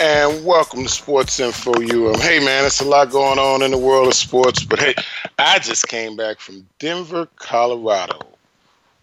[0.00, 2.20] And welcome to Sports Info UM.
[2.20, 4.94] Hey man, it's a lot going on in the world of sports, but hey,
[5.40, 8.20] I just came back from Denver, Colorado.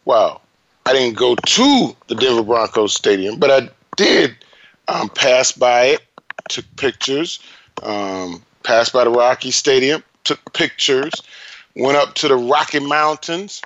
[0.05, 0.39] Wow,
[0.85, 4.37] I didn't go to the Denver Broncos Stadium, but I did
[4.87, 6.01] um, pass by it,
[6.47, 7.41] took pictures,
[7.83, 11.11] um, passed by the Rocky Stadium, took pictures,
[11.75, 13.61] went up to the Rocky Mountains,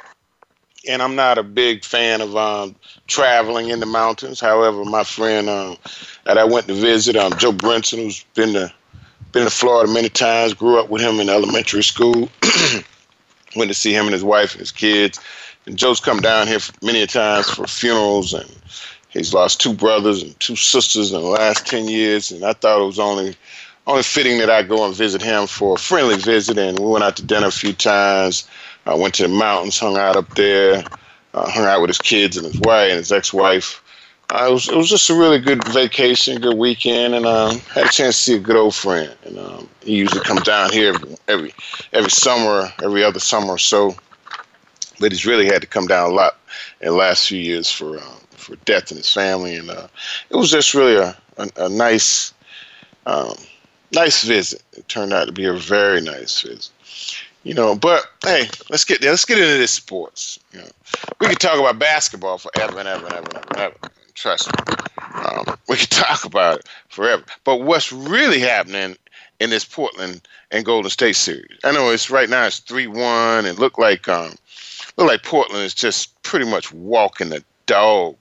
[0.87, 2.75] and I'm not a big fan of um,
[3.07, 4.39] traveling in the mountains.
[4.39, 5.77] However, my friend um,
[6.29, 8.73] that I went to visit, um, Joe Brinson, who's been to
[9.31, 12.29] been to Florida many times, grew up with him in elementary school.
[13.55, 15.19] went to see him and his wife and his kids
[15.69, 18.49] and Joe's come down here many times for funerals, and
[19.09, 22.31] he's lost two brothers and two sisters in the last ten years.
[22.31, 23.35] And I thought it was only
[23.87, 26.57] only fitting that I go and visit him for a friendly visit.
[26.57, 28.47] And we went out to dinner a few times.
[28.85, 30.83] I went to the mountains, hung out up there,
[31.33, 33.83] uh, hung out with his kids and his wife and his ex-wife.
[34.31, 37.89] It was it was just a really good vacation, good weekend, and um, had a
[37.89, 39.15] chance to see a good old friend.
[39.25, 40.93] And um, he usually comes down here
[41.27, 41.53] every
[41.93, 43.95] every, summer, every other summer or so
[44.99, 46.37] but he's really had to come down a lot
[46.81, 49.87] in the last few years for uh, for death in his family, and uh,
[50.29, 52.33] it was just really a a, a nice
[53.05, 53.33] um,
[53.93, 54.61] nice visit.
[54.73, 56.69] It turned out to be a very nice visit.
[57.43, 60.39] You know, but hey, let's get let's get into this sports.
[60.51, 60.69] You know,
[61.19, 63.47] we could talk about basketball forever and ever and ever and ever.
[63.49, 63.93] And ever.
[64.19, 64.75] Trust me,
[65.13, 67.23] um, we could talk about it forever.
[67.45, 68.97] But what's really happening
[69.39, 71.57] in this Portland and Golden State series?
[71.63, 73.45] I know it's right now it's three one.
[73.45, 74.35] and looked like um,
[74.97, 78.17] look like Portland is just pretty much walking the dog.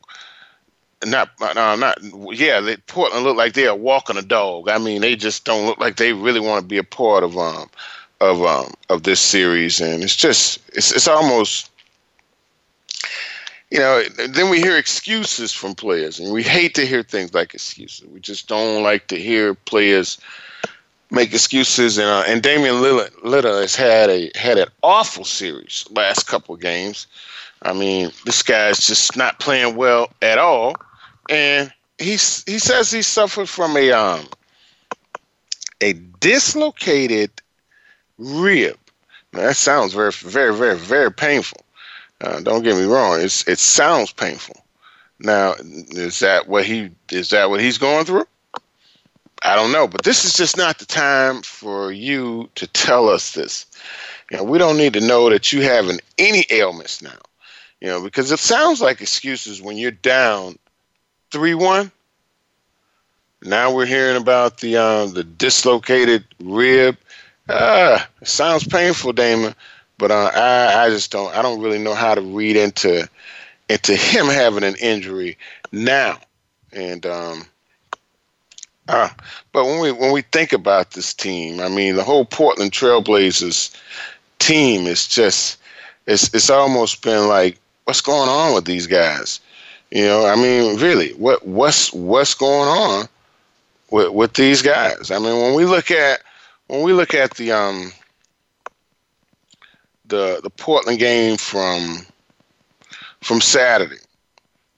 [1.05, 1.99] Not, no, not,
[2.33, 2.77] yeah.
[2.87, 4.69] Portland look like they are walking a dog.
[4.69, 7.37] I mean, they just don't look like they really want to be a part of
[7.37, 7.69] um
[8.21, 11.73] of um of this series, and it's just it's it's almost
[13.71, 17.55] you know, then we hear excuses from players, and we hate to hear things like
[17.55, 18.07] excuses.
[18.09, 20.19] We just don't like to hear players
[21.11, 21.99] make excuses.
[21.99, 26.61] And uh, and Damian Lillard, has had a had an awful series last couple of
[26.61, 27.07] games.
[27.63, 30.77] I mean, this guy's just not playing well at all,
[31.29, 34.27] and he's he says he suffered from a um
[35.81, 37.31] a dislocated
[38.19, 38.79] rib.
[39.35, 41.61] Now, that sounds very very very very painful.
[42.21, 44.57] Uh, don't get me wrong; it's it sounds painful.
[45.21, 45.55] Now,
[45.91, 48.27] is that what he is that what he's going through?
[49.43, 53.33] I don't know, but this is just not the time for you to tell us
[53.33, 53.67] this.
[54.31, 57.19] You know, we don't need to know that you having any ailments now.
[57.81, 60.59] You know, because it sounds like excuses when you're down
[61.31, 61.93] three one.
[63.43, 66.97] Now we're hearing about the um, the dislocated rib.
[67.49, 69.55] Ah, it sounds painful, Damon,
[69.99, 73.09] but uh, I I just don't I don't really know how to read into
[73.69, 75.37] into him having an injury
[75.73, 76.19] now,
[76.73, 77.45] and um,
[78.89, 79.11] uh,
[79.53, 83.75] but when we when we think about this team, I mean, the whole Portland Trailblazers
[84.39, 85.59] team is just
[86.07, 89.41] it's it's almost been like, what's going on with these guys?
[89.91, 93.09] You know, I mean, really, what what's what's going on
[93.91, 95.11] with with these guys?
[95.11, 96.21] I mean, when we look at
[96.69, 97.93] when we look at the um
[100.09, 101.99] the the Portland game from
[103.21, 103.97] from Saturday,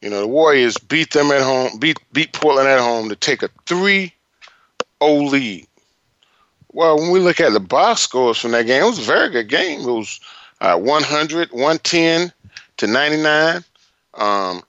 [0.03, 3.43] you know, the Warriors beat them at home, beat beat Portland at home to take
[3.43, 4.13] a 3
[5.03, 5.67] 0 lead.
[6.73, 9.29] Well, when we look at the box scores from that game, it was a very
[9.29, 9.81] good game.
[9.81, 10.21] It was
[10.61, 12.33] uh, 100, 110
[12.77, 13.65] to 99.
[14.15, 14.63] Um,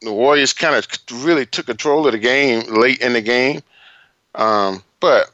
[0.00, 0.86] the Warriors kind of
[1.24, 3.62] really took control of the game late in the game.
[4.34, 5.30] Um, but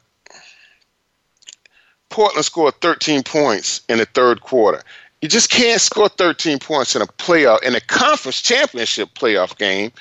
[2.15, 4.81] Portland scored 13 points in the third quarter.
[5.21, 9.91] You just can't score 13 points in a playoff in a conference championship playoff game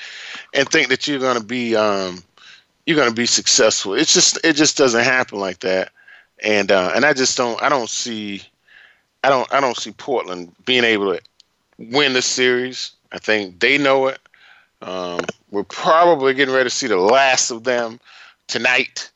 [0.54, 2.22] and think that you're going to be um,
[2.86, 3.94] you're going to be successful.
[3.94, 5.90] It's just it just doesn't happen like that.
[6.40, 8.42] And uh, and I just don't I don't see
[9.24, 11.20] I don't I don't see Portland being able to
[11.78, 12.92] win the series.
[13.10, 14.20] I think they know it.
[14.82, 15.18] Um,
[15.50, 17.98] we're probably getting ready to see the last of them
[18.46, 19.10] tonight.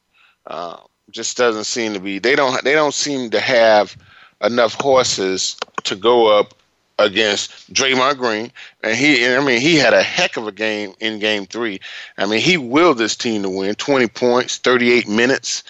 [0.48, 0.78] Uh,
[1.10, 2.18] just doesn't seem to be.
[2.18, 2.62] They don't.
[2.64, 3.96] They don't seem to have
[4.42, 6.54] enough horses to go up
[6.98, 8.50] against Draymond Green,
[8.82, 11.80] and he, I mean, he had a heck of a game in Game Three.
[12.18, 15.62] I mean, he willed this team to win, 20 points, 38 minutes.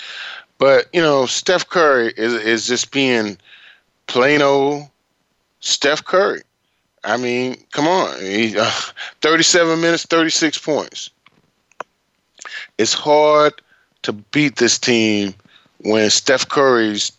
[0.59, 3.39] But you know, Steph Curry is is just being
[4.07, 4.89] plain old
[5.61, 6.43] Steph Curry.
[7.05, 8.21] I mean, come on.
[8.21, 8.71] He, uh,
[9.23, 11.11] 37 minutes, 36 points.
[12.77, 13.61] It's hard
[14.09, 15.35] to beat this team
[15.81, 17.13] when Steph Curry's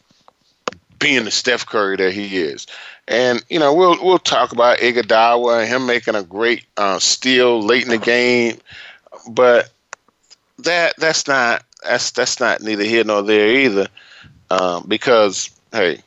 [0.97, 2.65] being the Steph Curry that he is.
[3.07, 7.61] And you know, we'll we'll talk about Iguodala and him making a great uh, steal
[7.61, 8.57] late in the game,
[9.29, 9.69] but
[10.57, 13.87] that that's not that's that's not neither here nor there either,
[14.49, 16.01] um, because hey,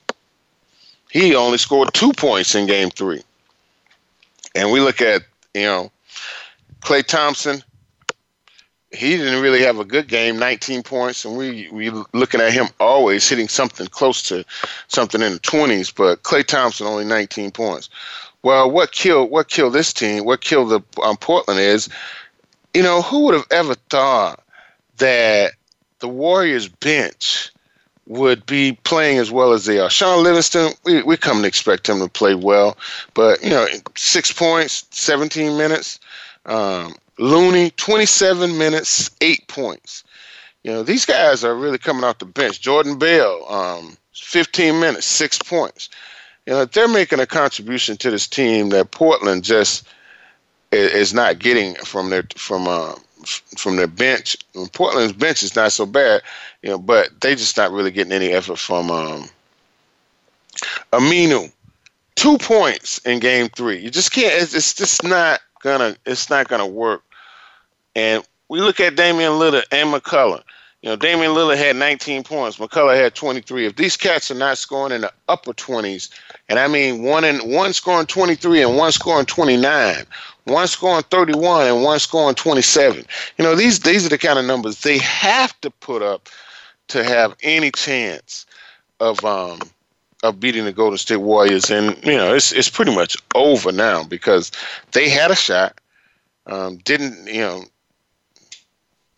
[1.10, 3.22] he only scored two points in Game Three,
[4.56, 5.22] and we look at
[5.54, 5.92] you know,
[6.80, 7.62] Klay Thompson
[8.92, 12.68] he didn't really have a good game, 19 points, and we we looking at him
[12.78, 14.44] always hitting something close to
[14.88, 15.94] something in the 20s.
[15.94, 17.88] But Klay Thompson only 19 points.
[18.42, 20.24] Well, what killed what killed this team?
[20.24, 21.88] What killed the um, Portland is,
[22.74, 24.42] you know, who would have ever thought
[24.98, 25.52] that
[26.00, 27.50] the Warriors bench
[28.06, 29.88] would be playing as well as they are.
[29.88, 32.76] Shaun Livingston, we, we come to expect him to play well,
[33.14, 36.00] but you know, six points, 17 minutes.
[36.44, 40.04] Um, Looney, 27 minutes, eight points.
[40.62, 42.60] You know, these guys are really coming off the bench.
[42.60, 45.88] Jordan Bell, um, 15 minutes, six points.
[46.46, 49.86] You know, they're making a contribution to this team that Portland just
[50.72, 52.94] is not getting from their from uh,
[53.56, 54.36] from their bench.
[54.72, 56.22] Portland's bench is not so bad,
[56.62, 59.28] you know, but they just not really getting any effort from um,
[60.92, 61.52] Aminu.
[62.14, 63.78] Two points in game three.
[63.78, 64.32] You just can't.
[64.42, 65.96] It's, it's just not gonna.
[66.04, 67.02] It's not gonna work
[67.94, 70.42] and we look at Damian Lillard and McCullough.
[70.82, 72.56] You know, Damian Lillard had 19 points.
[72.56, 73.66] McCullough had 23.
[73.66, 76.10] If these cats are not scoring in the upper 20s,
[76.48, 80.04] and I mean one in one scoring 23 and one scoring 29,
[80.44, 83.04] one scoring 31 and one scoring 27.
[83.38, 86.28] You know, these these are the kind of numbers they have to put up
[86.88, 88.44] to have any chance
[88.98, 89.60] of um
[90.22, 91.70] of beating the Golden State Warriors.
[91.70, 94.50] And you know, it's it's pretty much over now because
[94.92, 95.80] they had a shot,
[96.46, 97.64] um, didn't you know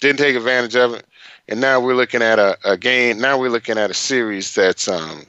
[0.00, 1.06] didn't take advantage of it,
[1.48, 3.20] and now we're looking at a, a game.
[3.20, 5.24] Now we're looking at a series that's um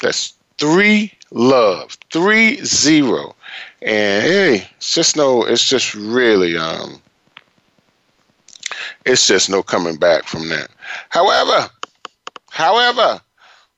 [0.00, 3.34] that's three love, three zero,
[3.82, 5.44] and hey, it's just no.
[5.44, 7.00] It's just really um.
[9.06, 10.68] It's just no coming back from that.
[11.10, 11.68] However,
[12.50, 13.20] however,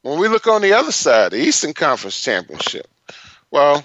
[0.06, 2.86] when we look on the other side, the Eastern Conference Championship,
[3.50, 3.84] well,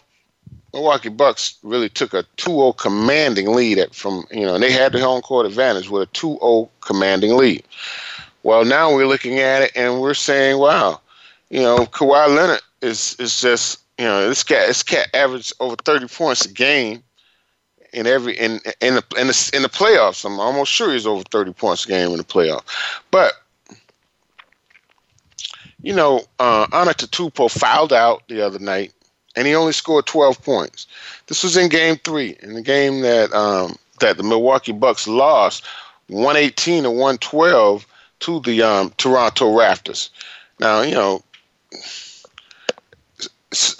[0.71, 4.91] Milwaukee Bucks really took a 2-0 commanding lead at, from you know, and they had
[4.91, 7.63] the home court advantage with a 2-0 commanding lead.
[8.43, 11.01] Well, now we're looking at it and we're saying, wow,
[11.49, 15.75] you know, Kawhi Leonard is is just you know this cat this cat averaged over
[15.75, 17.03] 30 points a game
[17.93, 20.25] in every in in the in the, in the playoffs.
[20.25, 22.63] I'm almost sure he's over 30 points a game in the playoffs.
[23.11, 23.33] But
[25.83, 28.93] you know, uh, Antetokounmpo fouled out the other night
[29.35, 30.87] and he only scored 12 points.
[31.27, 35.65] This was in Game Three, in the game that um, that the Milwaukee Bucks lost
[36.07, 37.87] 118 to 112
[38.19, 40.09] to the um, Toronto Raptors.
[40.59, 41.23] Now, you know,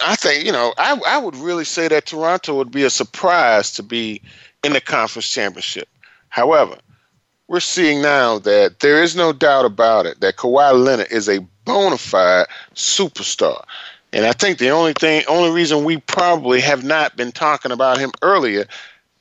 [0.00, 3.72] I think you know I I would really say that Toronto would be a surprise
[3.72, 4.20] to be
[4.64, 5.88] in the conference championship.
[6.28, 6.76] However,
[7.48, 11.46] we're seeing now that there is no doubt about it that Kawhi Leonard is a
[11.64, 13.62] bona fide superstar.
[14.12, 17.98] And I think the only thing, only reason we probably have not been talking about
[17.98, 18.66] him earlier,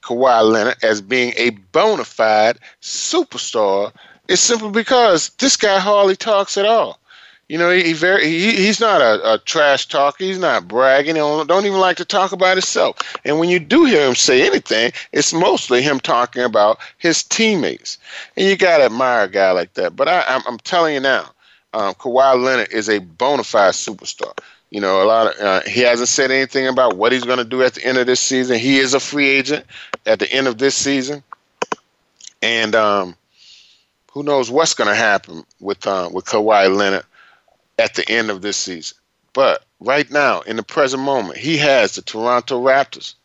[0.04, 3.94] Kawhi Leonard, as being a bona fide superstar,
[4.28, 7.00] is simply because this guy hardly talks at all.
[7.48, 10.24] You know, he, he very he, he's not a, a, trash talker.
[10.24, 11.16] He's not bragging.
[11.16, 12.96] He don't, don't even like to talk about himself.
[13.26, 17.98] And when you do hear him say anything, it's mostly him talking about his teammates.
[18.38, 19.98] And you gotta admire a guy like that.
[19.98, 21.30] But I, I'm, I'm telling you now,
[21.74, 24.38] um, Kawhi Leonard is a bona fide superstar.
[24.70, 27.46] You know, a lot of uh, he hasn't said anything about what he's going to
[27.46, 28.58] do at the end of this season.
[28.58, 29.66] He is a free agent
[30.06, 31.24] at the end of this season,
[32.42, 33.16] and um,
[34.12, 37.04] who knows what's going to happen with uh, with Kawhi Leonard
[37.78, 38.98] at the end of this season.
[39.34, 43.16] But right now, in the present moment, he has the Toronto Raptors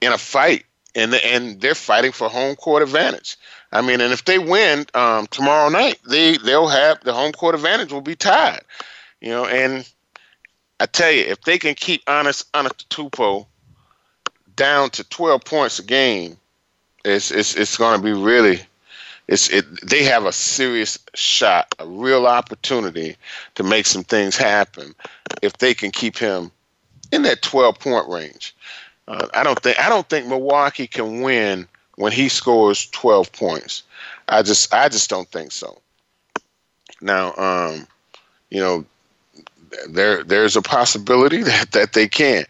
[0.00, 3.36] in a fight, and and they're fighting for home court advantage.
[3.72, 7.54] I mean, and if they win um, tomorrow night, they they'll have the home court
[7.54, 8.62] advantage will be tied.
[9.20, 9.88] You know, and
[10.80, 13.46] I tell you, if they can keep Giannis Antetokounmpo
[14.56, 16.36] down to 12 points a game,
[17.04, 18.60] it's it's it's going to be really
[19.28, 23.16] it's it they have a serious shot, a real opportunity
[23.54, 24.94] to make some things happen
[25.42, 26.50] if they can keep him
[27.12, 28.56] in that 12 point range.
[29.06, 31.68] Uh, I don't think I don't think Milwaukee can win
[32.00, 33.82] when he scores 12 points.
[34.28, 35.78] I just I just don't think so.
[37.02, 37.86] Now, um,
[38.48, 38.86] you know,
[39.90, 42.46] there there's a possibility that, that they can.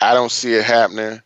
[0.00, 1.20] I don't see it happening.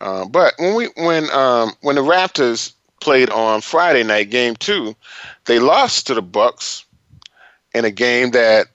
[0.00, 4.96] Uh, but when we when um, when the Raptors played on Friday night, game two,
[5.44, 6.84] they lost to the Bucks
[7.72, 8.66] in a game that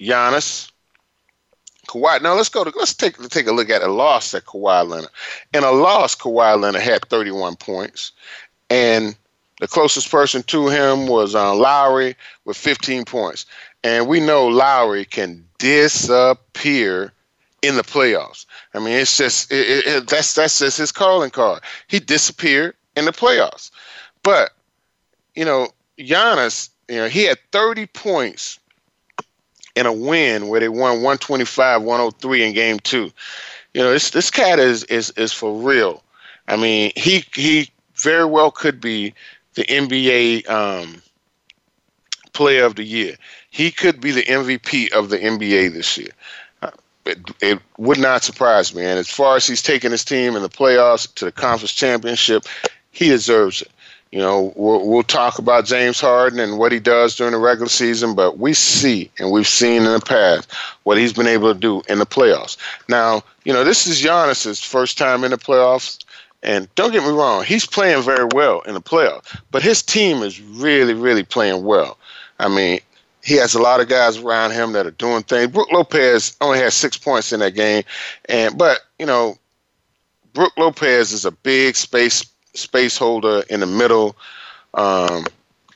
[0.00, 0.71] Giannis,
[1.92, 2.22] Kawhi.
[2.22, 5.10] Now let's go to let's take take a look at a loss at Kawhi Leonard.
[5.52, 8.12] In a loss, Kawhi Leonard had 31 points,
[8.70, 9.14] and
[9.60, 13.46] the closest person to him was uh, Lowry with 15 points.
[13.84, 17.12] And we know Lowry can disappear
[17.62, 18.46] in the playoffs.
[18.74, 21.62] I mean, it's just it, it, that's that's just his calling card.
[21.88, 23.70] He disappeared in the playoffs,
[24.22, 24.52] but
[25.34, 25.68] you know,
[25.98, 28.58] Giannis, you know, he had 30 points
[29.74, 33.10] in a win where they won 125-103 in game two.
[33.74, 36.02] You know, this this cat is is is for real.
[36.48, 39.14] I mean, he he very well could be
[39.54, 41.02] the NBA um,
[42.32, 43.16] Player of the Year.
[43.50, 46.10] He could be the MVP of the NBA this year
[47.04, 48.84] it, it would not surprise me.
[48.84, 52.44] And as far as he's taking his team in the playoffs to the conference championship,
[52.90, 53.70] he deserves it.
[54.12, 57.70] You know, we'll, we'll talk about James Harden and what he does during the regular
[57.70, 60.52] season, but we see and we've seen in the past
[60.82, 62.58] what he's been able to do in the playoffs.
[62.90, 65.98] Now, you know, this is Giannis's first time in the playoffs.
[66.44, 70.22] And don't get me wrong, he's playing very well in the playoffs, but his team
[70.22, 71.98] is really, really playing well.
[72.40, 72.80] I mean,
[73.22, 75.52] he has a lot of guys around him that are doing things.
[75.52, 77.84] Brook Lopez only had six points in that game,
[78.28, 79.38] and but you know,
[80.32, 84.16] Brook Lopez is a big space space holder in the middle.
[84.74, 85.26] Um,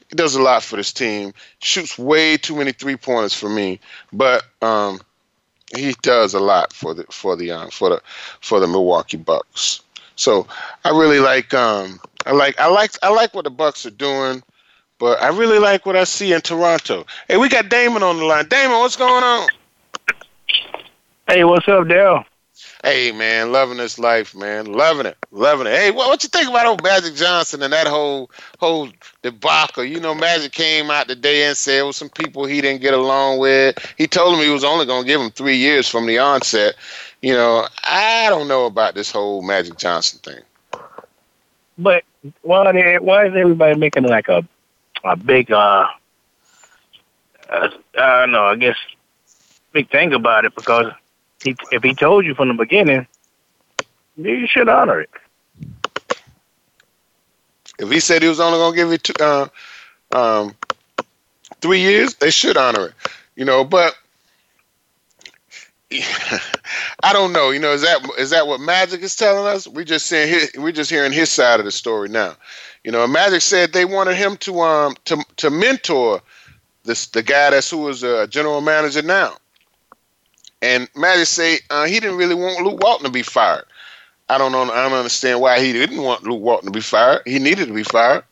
[0.09, 1.33] he does a lot for this team.
[1.61, 3.80] Shoots way too many three pointers for me,
[4.12, 5.00] but um,
[5.76, 8.02] he does a lot for the for the um, for the
[8.40, 9.83] for the Milwaukee Bucks.
[10.14, 10.47] So
[10.85, 14.42] I really like um, I like I like I like what the Bucks are doing.
[14.99, 17.04] But I really like what I see in Toronto.
[17.28, 18.49] Hey, we got Damon on the line.
[18.49, 19.49] Damon, what's going on?
[21.28, 22.25] Hey, what's up, Dale?
[22.85, 25.71] Hey, man, loving this life, man, loving it, loving it.
[25.71, 28.88] Hey, what, what you think about old Magic Johnson and that whole whole
[29.23, 29.85] debacle?
[29.85, 32.95] You know, Magic came out today and said it was some people he didn't get
[32.95, 33.78] along with.
[33.97, 36.76] He told him he was only going to give him three years from the onset.
[37.23, 40.42] You know, I don't know about this whole Magic Johnson thing.
[41.78, 42.04] But
[42.42, 44.47] why, why is everybody making like a
[45.04, 45.87] a big uh,
[47.49, 47.68] uh
[47.99, 48.76] I don't know, I guess
[49.73, 50.92] big thing about it because
[51.43, 53.07] he, if he told you from the beginning,
[54.16, 55.11] you should honor it.
[57.78, 59.49] If he said he was only going to give you two, uh,
[60.12, 60.55] um,
[61.61, 62.95] three years, they should honor it.
[63.35, 63.95] You know, but
[67.02, 67.50] I don't know.
[67.50, 69.69] You know, is that is that what Magic is telling us?
[69.69, 72.35] We just seeing his, we're just hearing his side of the story now.
[72.83, 76.23] You know, Magic said they wanted him to um to to mentor
[76.85, 79.37] this the guy that's who is a general manager now.
[80.62, 83.64] And Magic say uh, he didn't really want Luke Walton to be fired.
[84.28, 84.62] I don't know.
[84.62, 87.22] I don't understand why he didn't want Luke Walton to be fired.
[87.26, 88.25] He needed to be fired.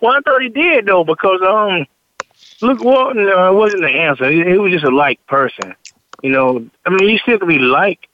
[0.00, 1.86] Well, I thought he did though, because um,
[2.60, 4.30] Luke Walton uh, wasn't the answer.
[4.30, 5.74] He, he was just a like person.
[6.22, 8.06] You know, I mean, you still can be liked,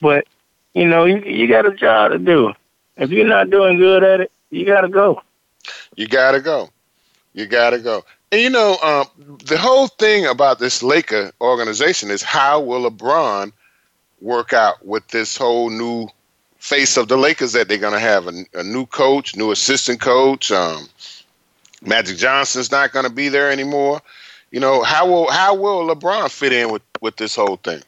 [0.00, 0.26] but
[0.74, 2.52] you know, you, you got a job to do.
[2.96, 5.22] If you're not doing good at it, you got to go.
[5.96, 6.70] You got to go.
[7.34, 8.04] You got to go.
[8.32, 13.52] And you know, um, the whole thing about this Laker organization is how will LeBron
[14.22, 16.08] work out with this whole new
[16.56, 20.00] face of the Lakers that they're going to have a, a, new coach, new assistant
[20.00, 20.50] coach.
[20.50, 20.88] Um,
[21.82, 24.00] Magic Johnson's not going to be there anymore.
[24.50, 27.82] You know, how will how will LeBron fit in with with this whole thing?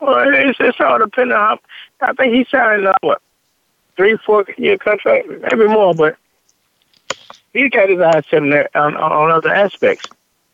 [0.00, 1.58] Well, it's, it's all depending on.
[2.00, 3.22] How, I think he signed up what
[3.96, 6.16] three, four year contract, maybe more, but
[7.52, 10.06] he got his eyes set on, on, on other aspects.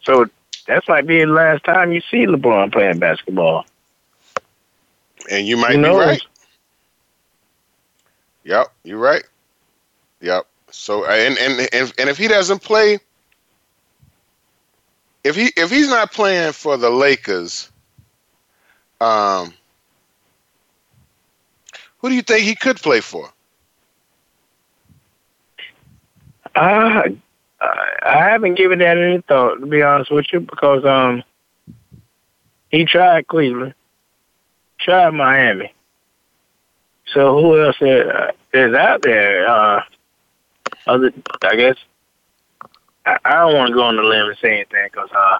[0.03, 0.27] So
[0.67, 3.67] that might be the last time you see LeBron playing basketball.
[5.31, 6.23] And you might be right.
[8.45, 9.25] Yep, you're right.
[10.21, 10.47] Yep.
[10.71, 12.99] So and and and, and if he doesn't play,
[15.25, 17.71] if he if he's not playing for the Lakers,
[19.01, 19.53] um,
[21.99, 23.31] who do you think he could play for?
[26.59, 27.09] Uh,
[27.61, 31.23] I haven't given that any thought, to be honest with you, because um,
[32.69, 33.75] he tried Cleveland,
[34.81, 35.73] tried Miami.
[37.15, 38.07] So who else is,
[38.55, 39.49] uh, out there?
[39.49, 39.83] Uh,
[40.89, 41.13] other,
[41.43, 41.77] I guess.
[43.07, 45.39] I, I don't want to go on the limb and say anything because uh,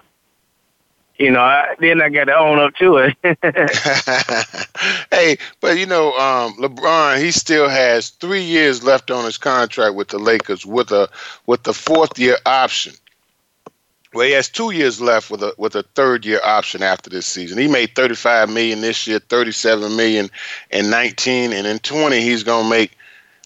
[1.19, 3.17] you know, I, then I got to own up to it.
[5.11, 9.95] hey, but you know, um, LeBron, he still has three years left on his contract
[9.95, 11.09] with the Lakers with a
[11.45, 12.93] with the fourth year option.
[14.13, 17.25] Well, he has two years left with a with a third year option after this
[17.25, 17.57] season.
[17.57, 20.29] He made 35 million this year, 37 million
[20.71, 22.97] in 19, and in 20 he's gonna make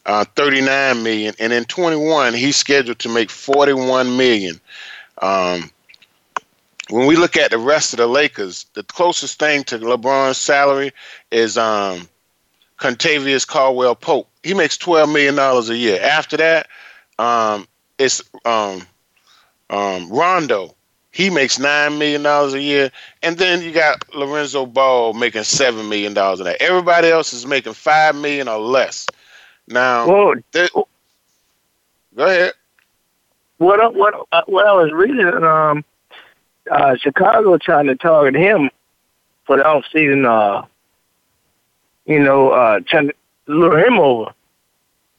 [0.06, 4.62] uh, 39 million, and in 21 he's scheduled to make 41 million.
[5.22, 5.72] Um,
[6.90, 10.92] when we look at the rest of the Lakers, the closest thing to LeBron's salary
[11.32, 12.08] is um,
[12.80, 14.30] Kentavious Caldwell Pope.
[14.44, 16.02] He makes 12 million dollars a year.
[16.02, 16.68] After that,
[17.20, 18.86] um, it's um,
[19.70, 20.75] um, Rondo,
[21.12, 25.88] he makes nine million dollars a year, and then you got Lorenzo Ball making seven
[25.88, 26.58] million dollars a year.
[26.60, 29.08] Everybody else is making five million or less.
[29.68, 30.34] Now, well,
[32.16, 32.54] go ahead.
[33.60, 35.86] What what uh, what I was reading, um,
[36.72, 38.70] uh, Chicago trying to target him
[39.46, 40.25] for the off season.
[40.25, 40.65] Uh,
[42.05, 43.13] you know, uh, trying to
[43.48, 44.34] lure him over.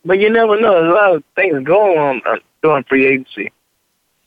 [0.05, 0.73] But you never know.
[0.73, 3.53] There's a lot of things going on uh, during free agency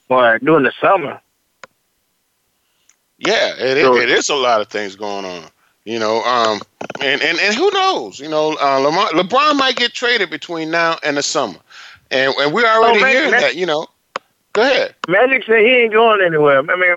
[0.09, 1.21] or during the summer.
[3.19, 5.43] Yeah, it, so, it is a lot of things going on.
[5.85, 6.59] You know, um,
[6.99, 8.19] and, and, and who knows?
[8.19, 11.57] You know, uh, Lamar, LeBron might get traded between now and the summer,
[12.11, 13.55] and and we're already oh, hearing that.
[13.55, 13.87] You know,
[14.51, 14.95] go ahead.
[15.07, 16.59] Magic said he ain't going anywhere.
[16.59, 16.95] I mean,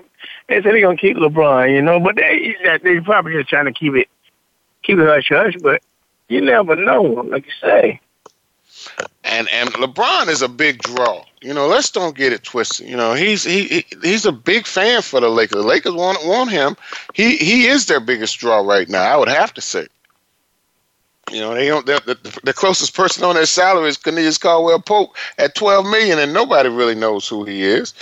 [0.51, 1.73] they said they're gonna keep LeBron.
[1.73, 4.09] You know, but they they probably just trying to keep it
[4.83, 5.55] keep it hush hush.
[5.61, 5.81] But
[6.27, 7.99] you never know, like you say.
[9.23, 11.23] And and LeBron is a big draw.
[11.41, 12.87] You know, let's don't get it twisted.
[12.87, 15.61] You know, he's he, he's a big fan for the Lakers.
[15.61, 16.75] The Lakers want want him.
[17.13, 19.03] He he is their biggest draw right now.
[19.03, 19.87] I would have to say.
[21.31, 21.85] You know, they don't.
[21.85, 26.33] The, the, closest person on their salary is Cornelius Caldwell Pope at twelve million, and
[26.33, 27.93] nobody really knows who he is.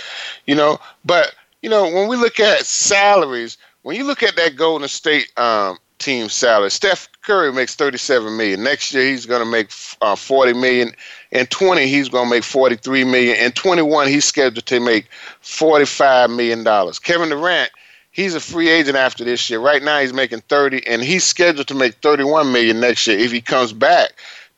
[0.46, 4.56] You know, but you know when we look at salaries, when you look at that
[4.56, 8.62] Golden State um, team salary, Steph Curry makes thirty seven million.
[8.62, 10.92] Next year he's going to make uh, forty million
[11.32, 13.52] 20, he's going to make 43 million.
[13.52, 15.08] 21, he's scheduled to make
[15.40, 16.98] 45 million dollars.
[16.98, 17.70] Kevin Durant,
[18.10, 19.60] he's a free agent after this year.
[19.60, 23.30] Right now, he's making 30, and he's scheduled to make 31 million next year if
[23.30, 24.12] he comes back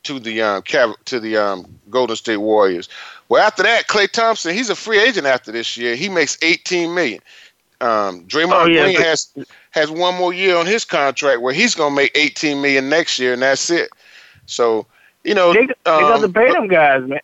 [0.04, 0.62] to the um,
[1.04, 2.88] to the um, Golden State Warriors.
[3.32, 5.96] Well, after that, Klay Thompson, he's a free agent after this year.
[5.96, 7.18] He makes 18 million.
[7.80, 9.32] Um, Draymond oh, yeah, Green but- has
[9.70, 13.18] has one more year on his contract where he's going to make 18 million next
[13.18, 13.88] year, and that's it.
[14.44, 14.84] So
[15.24, 17.20] you know, they, they um, got to pay them guys, man.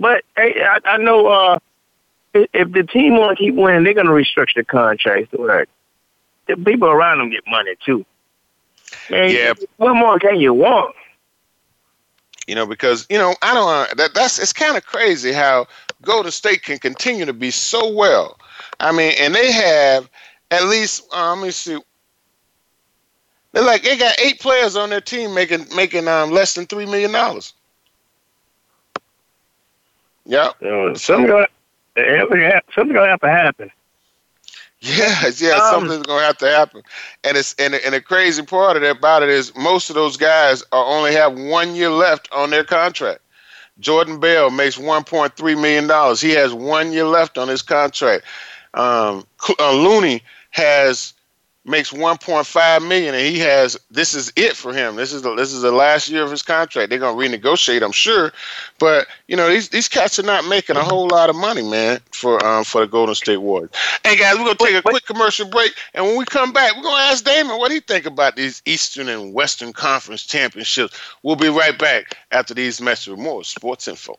[0.00, 1.58] But hey, I, I know uh,
[2.34, 5.68] if the team want to keep winning, they're going to restructure the contracts where
[6.48, 8.04] the people around them get money too.
[9.10, 9.54] Man, yeah.
[9.76, 10.96] What more can you want?
[12.46, 13.96] You know, because you know, I don't.
[13.96, 15.66] That that's it's kind of crazy how
[16.02, 18.38] Golden State can continue to be so well.
[18.80, 20.08] I mean, and they have
[20.50, 21.12] at least.
[21.14, 21.78] Um, let me see.
[23.52, 26.86] They're like they got eight players on their team making making um less than three
[26.86, 27.54] million dollars.
[30.26, 30.50] Yeah.
[30.94, 31.46] something gonna
[32.94, 33.70] gonna have to happen.
[34.84, 36.82] Yeah, yeah, um, something's gonna have to happen,
[37.24, 40.16] and it's and, and the crazy part of that about it is most of those
[40.16, 43.20] guys are only have one year left on their contract.
[43.80, 46.20] Jordan Bell makes one point three million dollars.
[46.20, 48.24] He has one year left on his contract.
[48.74, 49.26] Um,
[49.58, 51.13] uh, Looney has
[51.64, 54.96] makes 1.5 million and he has this is it for him.
[54.96, 56.90] This is the this is the last year of his contract.
[56.90, 58.32] They're going to renegotiate i'm sure.
[58.78, 62.00] But you know these these cats are not making a whole lot of money man
[62.12, 63.70] for um for the golden state warriors.
[64.04, 66.76] Hey guys we're going to take a quick commercial break and when we come back
[66.76, 70.98] we're going to ask damon what he think about these eastern and western conference championships.
[71.22, 74.18] We'll be right back after these messages with more sports info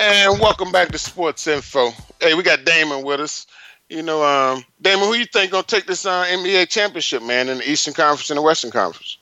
[0.00, 1.90] And welcome back to Sports Info.
[2.20, 3.46] Hey, we got Damon with us.
[3.90, 7.58] You know, um, Damon, who you think gonna take this uh, NBA championship, man, in
[7.58, 9.17] the Eastern Conference and the Western Conference?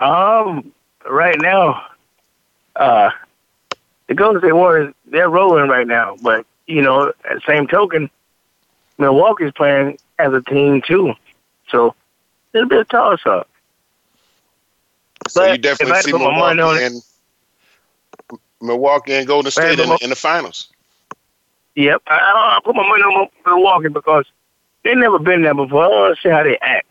[0.00, 0.72] Um,
[1.08, 1.86] right now,
[2.76, 3.10] uh,
[4.06, 8.10] the Golden State Warriors they're rolling right now, but you know, at the same token,
[8.98, 11.14] Milwaukee's playing as a team too,
[11.68, 11.94] so
[12.52, 13.48] it'll be a toss up.
[15.28, 17.02] So you definitely see Milwaukee and
[18.60, 20.68] Milwaukee and Golden State in, in, the finals.
[21.74, 22.14] Yep, I,
[22.56, 24.24] I, put my money on Milwaukee because
[24.84, 25.84] they've never been there before.
[25.84, 26.86] I want to see how they act.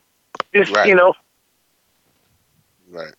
[0.53, 0.87] Just right.
[0.87, 1.13] you know,
[2.89, 3.13] Right.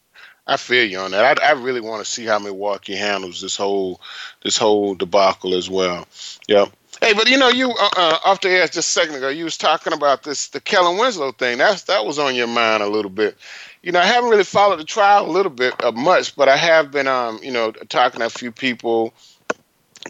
[0.47, 1.39] I feel you on that.
[1.39, 4.01] I, I really want to see how Milwaukee handles this whole
[4.43, 6.07] this whole debacle as well.
[6.49, 6.71] Yep.
[7.03, 9.45] Hey, but you know, you uh, uh, off the air just a second ago, you
[9.45, 11.59] was talking about this the Kellen Winslow thing.
[11.59, 13.37] That's that was on your mind a little bit.
[13.83, 16.57] You know, I haven't really followed the trial a little bit uh, much, but I
[16.57, 19.15] have been, um, you know, talking to a few people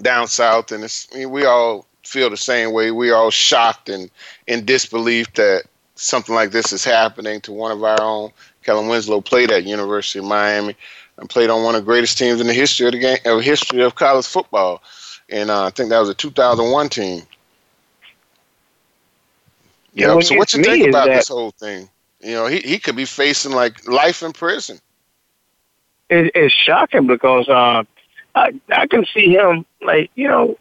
[0.00, 2.90] down south, and it's, I mean, we all feel the same way.
[2.90, 4.10] We all shocked and
[4.46, 5.64] in disbelief that
[5.96, 8.30] something like this is happening to one of our own.
[8.68, 10.76] Kellen Winslow played at University of Miami
[11.16, 13.40] and played on one of the greatest teams in the history of the game, of
[13.40, 14.82] history of college football.
[15.30, 17.22] And uh, I think that was a 2001 team.
[19.94, 20.20] Yeah.
[20.20, 21.88] So what you think about that, this whole thing?
[22.20, 24.78] You know, he, he could be facing like life in prison.
[26.10, 27.84] It, it's shocking because uh,
[28.34, 30.58] I I can see him like you know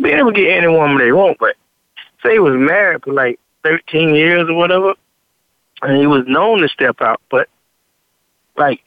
[0.00, 1.56] being able to get any woman they want, but
[2.22, 4.94] say he was married for like 13 years or whatever,
[5.82, 7.48] and he was known to step out, but
[8.56, 8.80] like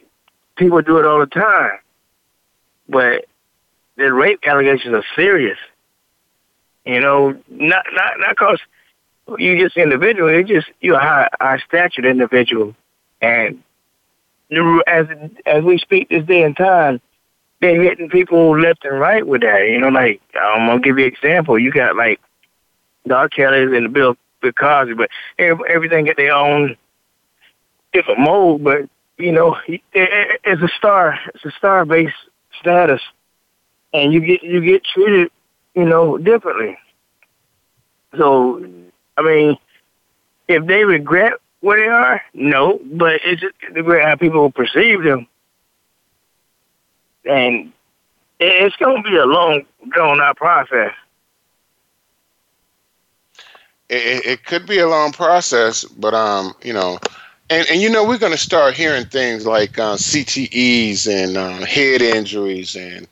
[0.56, 1.78] people do it all the time.
[2.88, 3.26] But
[3.96, 5.58] the rape allegations are serious.
[6.84, 8.60] You know, not not not because
[9.38, 10.28] you just individual.
[10.28, 12.74] It's just you're a high, high statured individual,
[13.20, 13.62] and
[14.86, 15.06] as
[15.46, 17.00] as we speak this day and time,
[17.60, 19.68] they're hitting people left and right with that.
[19.68, 21.58] You know, like I'm gonna give you an example.
[21.58, 22.20] You got like
[23.06, 26.76] Doc Kelly's and Bill Bill Cosby, but everything get their own
[27.92, 31.18] different mold, but you know, it's a star.
[31.34, 32.14] It's a star based
[32.60, 33.00] status,
[33.92, 35.30] and you get you get treated,
[35.74, 36.78] you know, differently.
[38.16, 38.64] So,
[39.16, 39.56] I mean,
[40.48, 45.26] if they regret where they are, no, but it's just regret how people perceive them,
[47.24, 47.72] and
[48.40, 50.92] it's going to be a long, drawn out process.
[53.88, 56.98] It, it could be a long process, but um, you know,
[57.52, 61.66] and, and you know, we're going to start hearing things like uh, CTEs and uh,
[61.66, 63.06] head injuries, and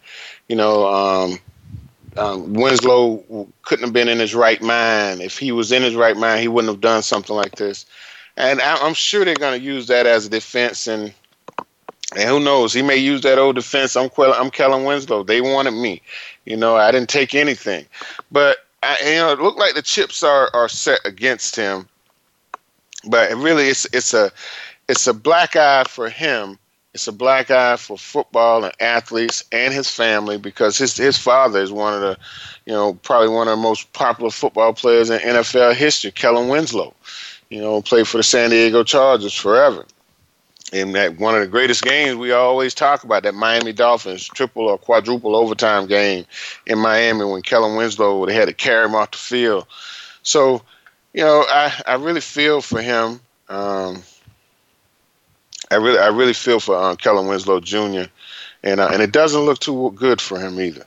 [0.49, 1.39] you know, um,
[2.17, 5.21] um, Winslow couldn't have been in his right mind.
[5.21, 7.85] If he was in his right mind, he wouldn't have done something like this.
[8.39, 10.87] And I, am sure they're going to use that as a defense.
[10.87, 11.13] And
[12.17, 12.73] and who knows?
[12.73, 13.95] He may use that old defense.
[13.95, 15.23] I'm I'm Kellen Winslow.
[15.23, 16.01] They wanted me.
[16.47, 17.85] You know, I didn't take anything.
[18.33, 21.87] But I, you know, it looked like the chips are are set against him
[23.07, 24.31] but really it's it's a
[24.89, 26.59] it's a black eye for him.
[26.93, 31.61] It's a black eye for football and athletes and his family because his his father
[31.61, 32.19] is one of the,
[32.67, 36.93] you know, probably one of the most popular football players in NFL history, Kellen Winslow.
[37.49, 39.85] You know, played for the San Diego Chargers forever.
[40.73, 44.69] And that one of the greatest games we always talk about, that Miami Dolphins triple
[44.69, 46.25] or quadruple overtime game
[46.67, 49.67] in Miami when Kellen Winslow they had to carry him off the field.
[50.23, 50.63] So
[51.13, 53.21] you know, I, I really feel for him.
[53.49, 54.03] Um,
[55.71, 58.05] I really I really feel for um, Kellen Winslow Jr.
[58.63, 60.85] and uh, and it doesn't look too good for him either.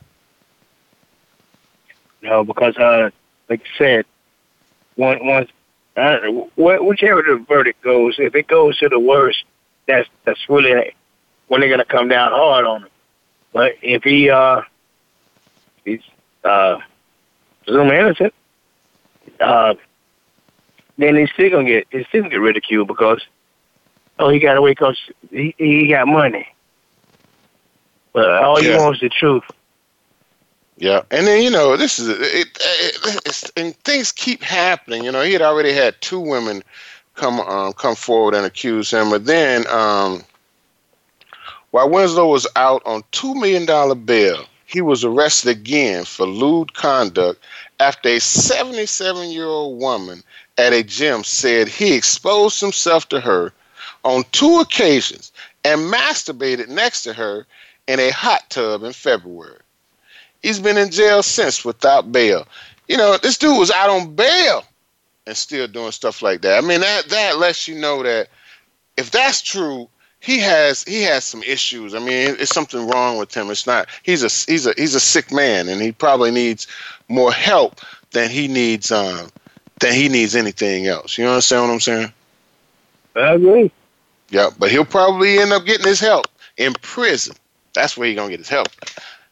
[2.22, 3.10] No, because uh,
[3.50, 4.06] like you said,
[4.98, 5.50] once once
[5.96, 6.18] Uh,
[6.58, 9.44] whichever the verdict goes, if it goes to the worst,
[9.86, 10.92] that's that's really
[11.48, 12.90] when they're gonna come down hard on him.
[13.52, 14.62] But if he uh
[15.86, 16.02] he's
[16.44, 16.80] uh
[17.64, 18.34] presumed innocent,
[19.40, 19.76] uh
[20.98, 23.22] then he's still gonna get he's still gonna get ridiculed because
[24.20, 25.00] oh he got away because
[25.32, 26.48] he he got money.
[28.14, 28.74] But all yeah.
[28.74, 29.44] he wants is the truth.
[30.78, 35.04] Yeah, and then you know this is it, it and things keep happening.
[35.04, 36.64] You know, he had already had two women
[37.16, 40.24] come um, come forward and accuse him, but then um,
[41.72, 46.74] while Winslow was out on two million dollar bail, he was arrested again for lewd
[46.74, 47.40] conduct
[47.80, 50.24] after a 77 year old woman
[50.58, 53.54] at a gym said he exposed himself to her
[54.04, 55.32] on two occasions
[55.64, 57.46] and masturbated next to her
[57.88, 59.60] in a hot tub in February.
[60.42, 62.48] He's been in jail since without bail.
[62.88, 64.66] You know, this dude was out on bail
[65.28, 66.62] and still doing stuff like that.
[66.64, 68.28] I mean, that that lets you know that
[68.98, 69.88] if that's true,
[70.24, 71.94] he has he has some issues.
[71.94, 73.52] I mean, it's something wrong with him.
[73.52, 73.90] It's not.
[74.04, 76.66] He's a he's a he's a sick man, and he probably needs
[77.10, 77.82] more help
[78.12, 79.28] than he needs um
[79.82, 81.18] than he needs anything else.
[81.18, 82.14] You understand what I'm saying?
[83.18, 83.70] I agree.
[84.30, 87.36] Yeah, but he'll probably end up getting his help in prison.
[87.74, 88.70] That's where he's gonna get his help.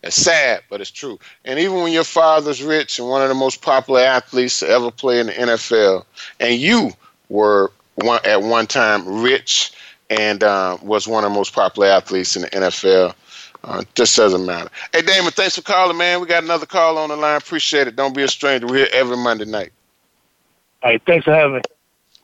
[0.04, 1.20] It's sad, but it's true.
[1.46, 4.92] And even when your father's rich and one of the most popular athletes to ever
[4.92, 6.04] play in the NFL,
[6.42, 6.92] and you
[7.30, 9.72] were one at one time rich
[10.12, 13.16] and uh, was one of the most popular athletes in the NFL,
[13.64, 14.70] uh, just doesn't matter.
[14.92, 16.20] Hey, Damon, thanks for calling, man.
[16.20, 17.38] We got another call on the line.
[17.38, 17.96] Appreciate it.
[17.96, 18.68] Don't be a stranger.
[18.68, 19.72] We're here every Monday night.
[20.84, 21.62] Hey, thanks for having me.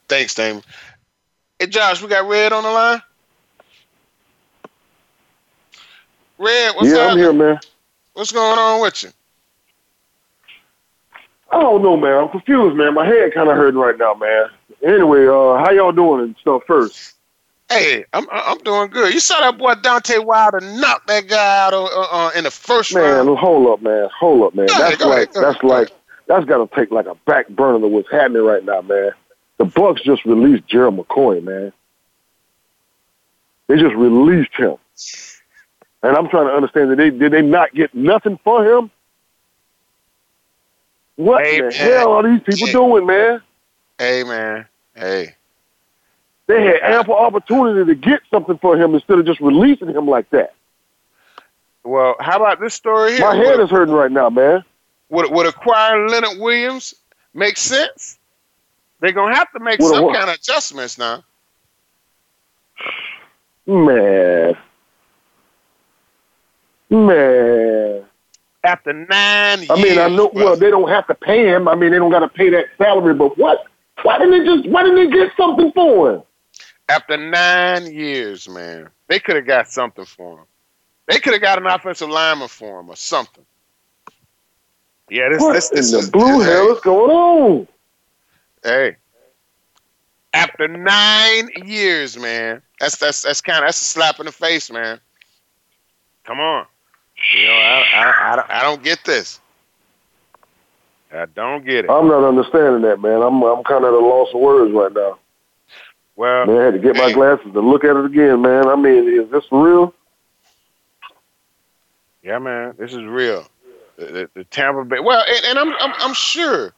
[0.10, 0.64] Thanks, Damon.
[1.60, 3.02] Hey, Josh, we got Red on the line.
[6.38, 6.98] Red, what's up?
[6.98, 7.58] yeah, I'm here, man.
[8.14, 9.10] What's going on with you?
[11.52, 12.18] I don't know, man.
[12.18, 12.94] I'm confused, man.
[12.94, 14.48] My head kind of hurting right now, man.
[14.86, 17.17] Anyway, uh, how y'all doing and stuff first?
[17.70, 19.14] Hey, I'm I'm doing good.
[19.14, 22.94] You saw that boy Deontay Wilder knock that guy out uh, uh, in the first
[22.94, 23.28] man, round.
[23.28, 24.10] Man, hold up, man.
[24.18, 24.68] Hold up, man.
[24.68, 25.90] Go that's ahead, like ahead, that's like
[26.28, 29.12] that's got to take like a back burner to what's happening right now, man.
[29.58, 31.74] The Bucs just released Gerald McCoy, man.
[33.68, 34.78] They just released him.
[36.04, 38.92] And I'm trying to understand that they did they not get nothing for him?
[41.18, 41.72] What hey, the man.
[41.74, 42.74] hell are these people hey.
[42.74, 43.42] doing, man?
[43.98, 44.68] Hey man.
[44.96, 45.36] Hey.
[46.48, 50.30] They had ample opportunity to get something for him instead of just releasing him like
[50.30, 50.54] that.
[51.84, 53.22] Well, how about this story here?
[53.22, 54.64] My head is hurting right now, man.
[55.10, 56.96] Would would acquiring Leonard Williams
[57.34, 58.18] make sense?
[59.00, 61.24] They're gonna have to make some kind of adjustments now.
[63.66, 64.58] Man.
[66.90, 68.06] Man.
[68.64, 70.32] After nine I mean, I know.
[70.34, 71.68] Well, they don't have to pay him.
[71.68, 73.14] I mean, they don't got to pay that salary.
[73.14, 73.66] But what?
[74.04, 74.70] Why didn't they just?
[74.70, 76.24] Why didn't they get something for him?
[76.90, 80.46] After nine years, man, they could have got something for him.
[81.08, 83.46] They could have got an offensive lineman for him or something.
[85.10, 87.68] Yeah, this what this, this in is, the blue this, hell is going on?
[88.64, 88.98] Hey,
[90.34, 94.70] after nine years, man, that's that's that's kind of that's a slap in the face,
[94.70, 95.00] man.
[96.26, 96.66] Come on.
[97.36, 99.40] You know, I, I, I, don't, I don't get this.
[101.12, 101.90] I don't get it.
[101.90, 103.22] I'm not understanding that, man.
[103.22, 105.18] I'm I'm kind of at a loss of words right now.
[106.18, 108.68] Well, man, I had to get my glasses to look at it again, man.
[108.68, 109.94] I mean, is this real?
[112.24, 113.48] Yeah, man, this is real.
[113.98, 115.00] The, the, the Tampa Bay.
[115.00, 116.74] Well, and, and I'm, I'm I'm sure,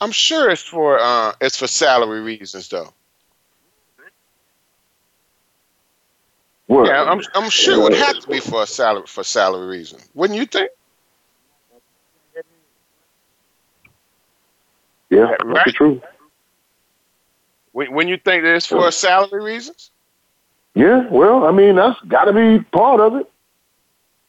[0.00, 2.92] I'm sure it's for uh it's for salary reasons though.
[6.66, 6.86] What?
[6.86, 10.00] Yeah, I'm I'm sure it would have to be for a salary for salary reason.
[10.14, 10.70] Wouldn't you think?
[15.10, 15.62] Yeah, right?
[15.64, 16.00] that's true.
[17.78, 19.92] When, when you think it's for salary reasons?
[20.74, 23.30] Yeah, well, I mean that's got to be part of it.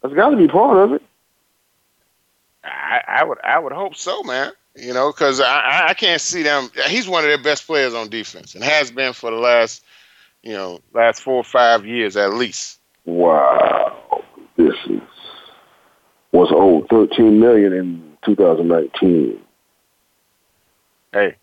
[0.03, 1.01] That's got to be part of it.
[2.63, 4.51] I, I would I would hope so, man.
[4.75, 6.69] You know, because I I can't see them.
[6.89, 9.83] He's one of their best players on defense and has been for the last
[10.43, 12.77] you know, last four or five years at least.
[13.05, 14.23] Wow,
[14.57, 15.01] this is
[16.33, 19.39] was owed thirteen million in 2019.
[21.11, 21.35] Hey,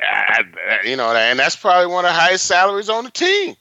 [0.00, 3.56] I, I, you know, and that's probably one of the highest salaries on the team.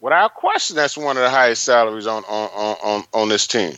[0.00, 3.74] Without question, that's one of the highest salaries on on on on this team.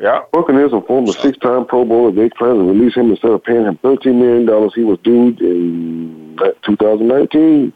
[0.00, 0.22] Yeah.
[0.32, 2.10] Buccaneers a former six-time Pro Bowler.
[2.10, 6.36] They plan to release him instead of paying him $13 million he was due in
[6.64, 7.72] 2019.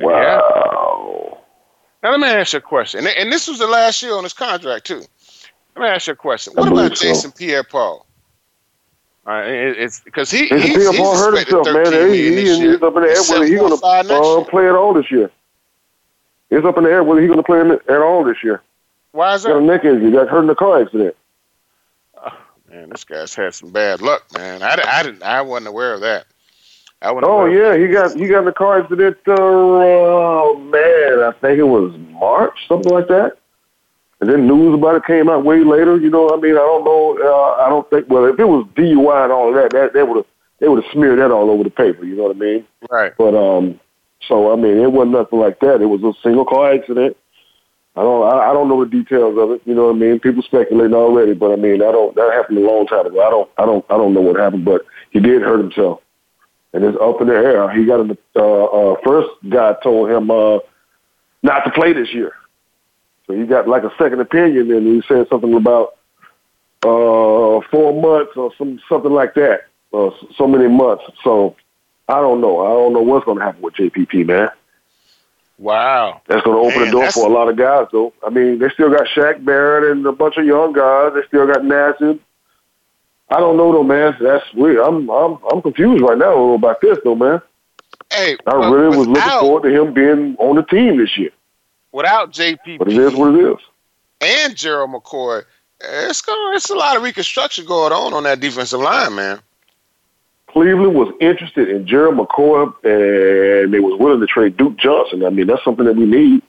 [0.00, 1.38] Wow.
[2.02, 3.06] Now, let me ask you a question.
[3.06, 5.02] And this was the last year on his contract, too.
[5.76, 6.52] Let me ask you a question.
[6.54, 7.04] What about so.
[7.04, 8.06] Jason Pierre-Paul?
[9.26, 12.12] Uh, it, it's because he Jason he's, Pierre-Paul he's hurt himself, man.
[12.12, 14.92] He, he, he's up in the air whether he's going to uh, play at all
[14.94, 15.30] this year.
[16.50, 18.62] He's up in the air whether he's going to play at all this year.
[19.12, 19.50] Why is that?
[19.50, 20.10] Got a neck injury.
[20.12, 21.16] Got hurt in a car accident.
[22.16, 22.36] Oh,
[22.68, 24.62] man, this guy's had some bad luck, man.
[24.62, 25.22] I, I didn't.
[25.22, 26.26] I wasn't aware of that.
[27.00, 29.18] I wasn't oh yeah, he got he got in the car accident.
[29.26, 33.36] Uh, oh man, I think it was March, something like that.
[34.24, 35.98] And then news about it came out way later.
[35.98, 37.18] You know, I mean, I don't know.
[37.20, 38.08] Uh, I don't think.
[38.08, 40.26] Well, if it was DUI and all of that, that they would have
[40.60, 42.06] they would have smeared that all over the paper.
[42.06, 42.64] You know what I mean?
[42.90, 43.12] Right.
[43.18, 43.78] But um,
[44.26, 45.82] so I mean, it wasn't nothing like that.
[45.82, 47.18] It was a single car accident.
[47.96, 49.60] I don't I, I don't know the details of it.
[49.66, 50.20] You know what I mean?
[50.20, 52.14] People speculating already, but I mean, I don't.
[52.16, 53.20] That happened a long time ago.
[53.20, 53.50] I don't.
[53.58, 53.84] I don't.
[53.90, 56.00] I don't know what happened, but he did hurt himself,
[56.72, 57.70] and it's up in the air.
[57.76, 60.60] He got in the uh, uh, first guy told him uh,
[61.42, 62.32] not to play this year.
[63.26, 65.96] So he got like a second opinion, and he said something about
[66.82, 71.04] uh, four months or some something like that, uh, so many months.
[71.22, 71.56] So
[72.08, 72.60] I don't know.
[72.60, 74.50] I don't know what's going to happen with JPP, man.
[75.56, 78.12] Wow, that's going to open man, the door for a lot of guys, though.
[78.26, 81.12] I mean, they still got Shaq Barrett and a bunch of young guys.
[81.14, 82.18] They still got Nassib.
[83.30, 84.16] I don't know though, man.
[84.20, 84.84] That's weird.
[84.84, 87.40] I'm I'm I'm confused right now about this though, man.
[88.12, 91.30] Hey, I really was looking forward to him being on the team this year
[91.94, 93.58] without JPP, but it is what it is,
[94.20, 95.44] and Gerald McCoy,
[95.80, 96.56] it's going.
[96.56, 99.40] It's a lot of reconstruction going on on that defensive line, man.
[100.48, 105.24] Cleveland was interested in Gerald McCoy, and they was willing to trade Duke Johnson.
[105.24, 106.42] I mean, that's something that we need,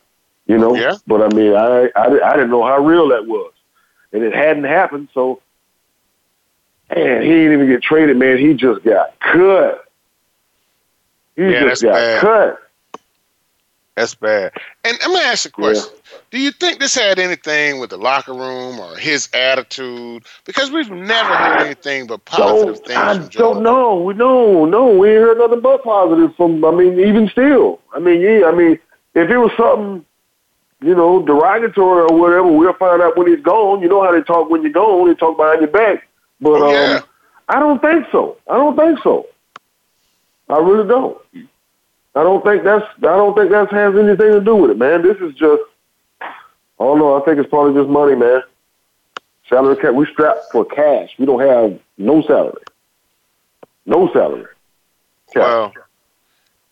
[0.48, 0.76] you know.
[0.76, 0.96] Yeah.
[1.08, 3.54] But I mean, I, I I didn't know how real that was,
[4.12, 5.10] and it hadn't happened.
[5.14, 5.42] So,
[6.94, 8.18] man, he didn't even get traded.
[8.18, 9.86] Man, he just got cut.
[11.36, 12.22] He yeah, just got bad.
[12.22, 12.65] cut.
[13.96, 14.52] That's bad.
[14.84, 15.94] And I'm gonna ask you a question.
[15.94, 16.18] Yeah.
[16.32, 20.26] Do you think this had anything with the locker room or his attitude?
[20.44, 22.98] Because we've never heard anything but positive things.
[22.98, 24.02] I don't know.
[24.02, 26.64] We no, no, we ain't heard nothing but positive from.
[26.66, 27.80] I mean, even still.
[27.94, 28.48] I mean, yeah.
[28.48, 28.78] I mean,
[29.14, 30.06] if it was something,
[30.82, 33.82] you know, derogatory or whatever, we'll find out when he's gone.
[33.82, 35.08] You know how they talk when you're gone.
[35.08, 36.06] They talk behind your back.
[36.42, 36.98] But oh, yeah.
[36.98, 37.04] um,
[37.48, 38.38] I don't think so.
[38.50, 39.28] I don't think so.
[40.50, 41.18] I really don't.
[42.16, 45.02] I don't think that's I don't think that has anything to do with it, man.
[45.02, 45.62] This is just
[46.22, 47.22] I don't know.
[47.22, 48.42] I think it's probably just money, man.
[49.50, 49.94] Salary cap.
[49.94, 51.12] We strapped for cash.
[51.18, 52.64] We don't have no salary.
[53.86, 54.48] No salary.
[55.34, 55.44] Cap.
[55.44, 55.74] Well,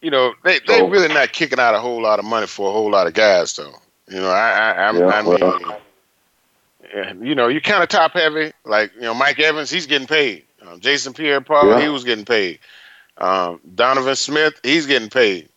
[0.02, 2.70] you know they they so, really not kicking out a whole lot of money for
[2.70, 3.74] a whole lot of guys, though.
[4.10, 5.82] You know, I I, I, yeah, I mean, well,
[7.22, 8.52] you know, you kind of top heavy.
[8.66, 10.44] Like you know, Mike Evans, he's getting paid.
[10.66, 11.82] Um, Jason Pierre-Paul, yeah.
[11.82, 12.60] he was getting paid.
[13.18, 15.50] Um, Donovan Smith, he's getting paid.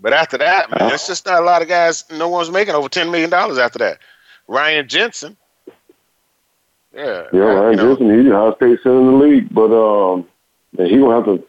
[0.00, 2.04] But after that, man, it's just not a lot of guys.
[2.10, 3.98] No one's making over ten million dollars after that.
[4.46, 5.36] Ryan Jensen,
[6.94, 7.96] yeah, yeah, Ryan know.
[7.96, 10.26] Jensen, he's the highest paid center in the league, but um,
[10.76, 11.44] man, he gonna have to.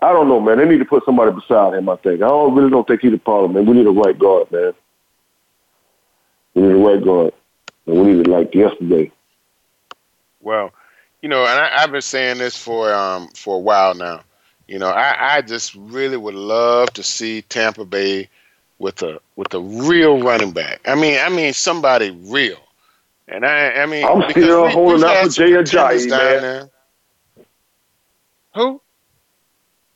[0.00, 0.58] I don't know, man.
[0.58, 1.88] They need to put somebody beside him.
[1.88, 2.22] I think.
[2.22, 3.66] I don't really don't think he's a problem, man.
[3.66, 4.72] We need a right guard, man.
[6.54, 7.34] We need a right guard,
[7.86, 9.12] and we need it like yesterday.
[10.40, 10.72] Well,
[11.22, 14.22] you know, and I, have been saying this for um for a while now.
[14.70, 18.28] You know, I, I just really would love to see Tampa Bay
[18.78, 20.80] with a with a real running back.
[20.86, 22.56] I mean, I mean somebody real.
[23.26, 26.42] And I, I mean, I'm still we, holding out for Jay Ajayi, man.
[26.42, 26.70] There.
[28.54, 28.80] Who?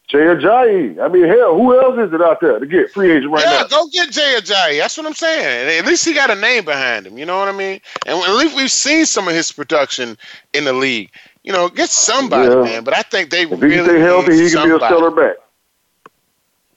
[0.08, 1.00] Jay Ajayi.
[1.00, 3.50] I mean, hell, who else is it out there to get free agent right yeah,
[3.50, 3.58] now?
[3.60, 4.80] Yeah, go get Jay Ajayi.
[4.80, 5.78] That's what I'm saying.
[5.78, 7.16] At least he got a name behind him.
[7.16, 7.80] You know what I mean?
[8.06, 10.18] And at least we've seen some of his production
[10.52, 11.12] in the league.
[11.44, 12.62] You know, get somebody, yeah.
[12.62, 12.84] man.
[12.84, 15.36] But I think they if really he stay healthy, he can be a stellar back.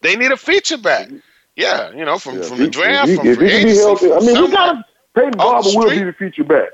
[0.02, 1.10] They need a feature back.
[1.56, 3.78] Yeah, you know, from, yeah, from the draft, he, from free agency.
[3.78, 6.70] Healthy, I mean, we got Peyton Barber will be the feature back.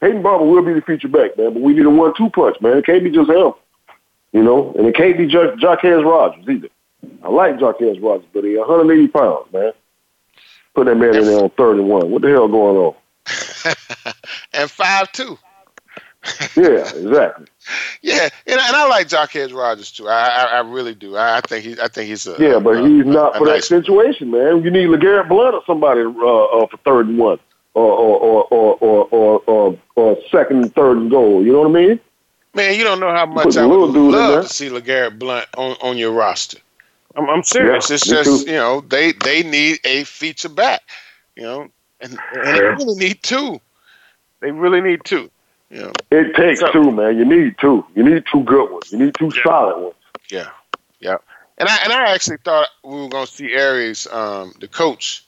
[0.00, 1.54] Peyton Barber will be the feature back, man.
[1.54, 2.76] But we need a one-two punch, man.
[2.76, 3.52] It can't be just him,
[4.32, 6.68] you know, and it can't be just Jacquizz Rodgers either.
[7.22, 9.72] I like Jacquizz Rodgers, but he's 180 pounds, man.
[10.74, 12.10] Put that man in there on 31.
[12.10, 12.94] What the hell going on?
[14.52, 15.38] and five two
[16.56, 17.46] yeah, exactly.
[18.02, 20.08] yeah, and, and I like Jacquizz Rodgers too.
[20.08, 21.16] I, I, I really do.
[21.16, 23.46] I, I, think he I think he's a yeah, but he's not a, for a
[23.48, 24.62] that nice situation, man.
[24.62, 27.38] You need LeGarrette Blunt or somebody uh, uh, for third and one,
[27.74, 31.44] or or or or or, or, or second and third and goal.
[31.44, 32.00] You know what I mean?
[32.54, 35.98] Man, you don't know how much I would love to see LeGarrette Blunt on, on
[35.98, 36.58] your roster.
[37.16, 37.90] I'm, I'm serious.
[37.90, 38.52] Yeah, it's just too.
[38.52, 40.82] you know they they need a feature back.
[41.36, 41.68] You know,
[42.00, 42.52] and, and yeah.
[42.52, 43.60] they really need two.
[44.40, 45.30] They really need two.
[45.70, 45.92] Yeah.
[46.10, 47.18] It takes so, two, man.
[47.18, 47.84] You need two.
[47.94, 48.90] You need two good ones.
[48.90, 49.42] You need two yeah.
[49.42, 49.94] solid ones.
[50.30, 50.48] Yeah.
[51.00, 51.16] Yeah.
[51.58, 55.24] And I and I actually thought we were gonna see Aries, um, the coach,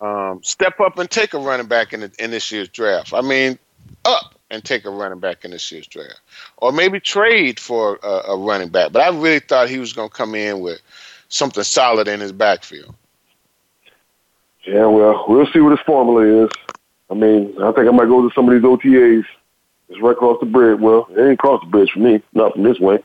[0.00, 3.14] um, step up and take a running back in, the, in this year's draft.
[3.14, 3.58] I mean,
[4.04, 6.20] up and take a running back in this year's draft,
[6.56, 8.92] or maybe trade for a, a running back.
[8.92, 10.80] But I really thought he was going to come in with
[11.28, 12.94] something solid in his backfield.
[14.64, 16.50] Yeah, well, we'll see what his formula is.
[17.10, 19.24] I mean, I think I might go to some of these OTAs.
[19.90, 20.80] It's right across the bridge.
[20.80, 22.96] Well, it ain't across the bridge for me, not from this way.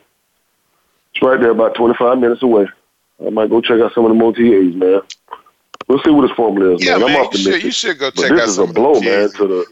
[1.12, 2.68] It's right there, about 25 minutes away.
[3.24, 5.00] I might go check out some of the OTAs, man.
[5.88, 7.06] We'll see what his formula is, yeah, man.
[7.06, 7.54] man I'm optimistic.
[7.54, 9.46] You should, you should go but check this out is some a blow, man, to
[9.46, 9.66] the.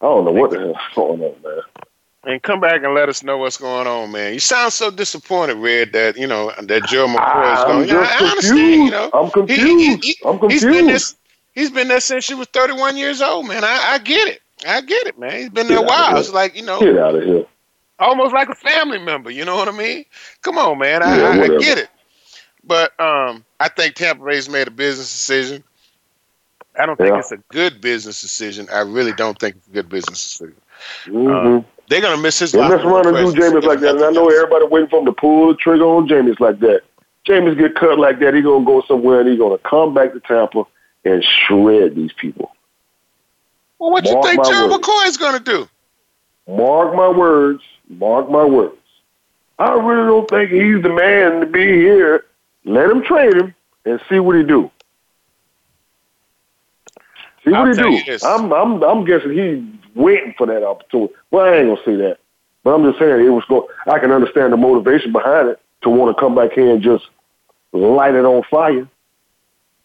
[0.00, 1.62] I don't know what the hell's going on, man.
[2.24, 4.34] And come back and let us know what's going on, man.
[4.34, 7.70] You sound so disappointed, Red, that you know that Joe McCoy is going.
[7.70, 7.88] I'm going.
[7.88, 8.58] You know, just I understand.
[8.58, 8.84] confused.
[8.84, 10.04] You know, I'm confused.
[10.04, 10.52] he- he- I'm confused.
[10.52, 10.88] He's been confused.
[10.88, 11.16] this.
[11.54, 13.64] He's been there since she was 31 years old, man.
[13.64, 14.40] I, I get it.
[14.66, 15.32] I get it, man.
[15.38, 16.20] He's been there a Get out of while.
[16.20, 17.46] It's like you know, Get out of here.
[17.98, 19.30] almost like a family member.
[19.30, 20.04] You know what I mean?
[20.42, 21.02] Come on, man.
[21.02, 21.88] I, Yeah, I, I get it.
[22.64, 25.64] But um, I think Tampa Bay's made a business decision.
[26.78, 27.18] I don't think Yeah.
[27.18, 28.68] it's a good business decision.
[28.72, 30.56] I really don't think it's a good business decision.
[31.06, 31.66] Mm-hmm.
[31.88, 32.52] They're gonna miss his.
[32.52, 35.00] They mess room around and do Jameis like that, and I know everybody waiting for
[35.00, 36.82] him to pull the trigger on Jameis like that.
[37.26, 40.20] Jameis get cut like that, he gonna go somewhere and he gonna come back to
[40.20, 40.64] Tampa
[41.04, 42.52] and shred these people.
[43.80, 44.86] Well, what you think Joe words.
[44.86, 45.66] McCoy is gonna do?
[46.46, 47.62] Mark my words.
[47.88, 48.76] Mark my words.
[49.58, 52.26] I really don't think he's the man to be here.
[52.64, 53.54] Let him trade him
[53.86, 54.70] and see what he do.
[57.44, 58.18] See what I'll he do.
[58.22, 61.14] I'm I'm I'm guessing he's waiting for that opportunity.
[61.30, 62.18] Well, I ain't gonna say that,
[62.62, 63.66] but I'm just saying it was go.
[63.86, 67.04] I can understand the motivation behind it to want to come back here and just
[67.72, 68.86] light it on fire.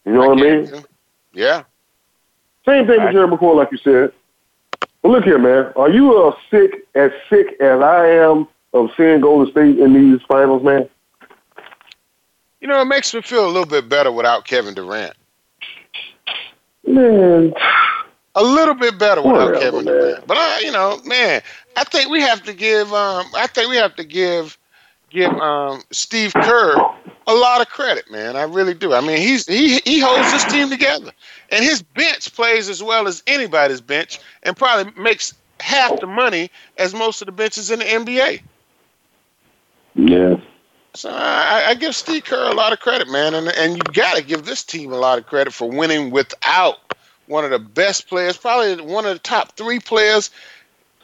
[0.05, 0.71] You know what I mean?
[1.33, 1.63] Yeah.
[2.65, 4.11] Same thing with Jerry McCoy, like you said.
[5.01, 5.71] But look here, man.
[5.75, 10.19] Are you as sick as sick as I am of seeing Golden State in these
[10.27, 10.89] finals, man?
[12.59, 15.13] You know, it makes me feel a little bit better without Kevin Durant.
[16.87, 17.53] Man,
[18.35, 19.93] A little bit better without Whatever, Kevin man.
[19.93, 20.27] Durant.
[20.27, 21.41] But I, you know, man,
[21.77, 22.91] I think we have to give.
[22.93, 24.57] Um, I think we have to give
[25.11, 26.75] give um, Steve Kerr
[27.27, 28.35] a lot of credit, man.
[28.35, 28.93] I really do.
[28.93, 31.11] I mean, he's he he holds this team together,
[31.49, 36.51] and his bench plays as well as anybody's bench, and probably makes half the money
[36.77, 38.41] as most of the benches in the NBA.
[39.95, 40.37] yeah.
[40.93, 44.15] So I, I give Steve Kerr a lot of credit, man, and and you got
[44.15, 46.93] to give this team a lot of credit for winning without
[47.27, 50.29] one of the best players, probably one of the top three players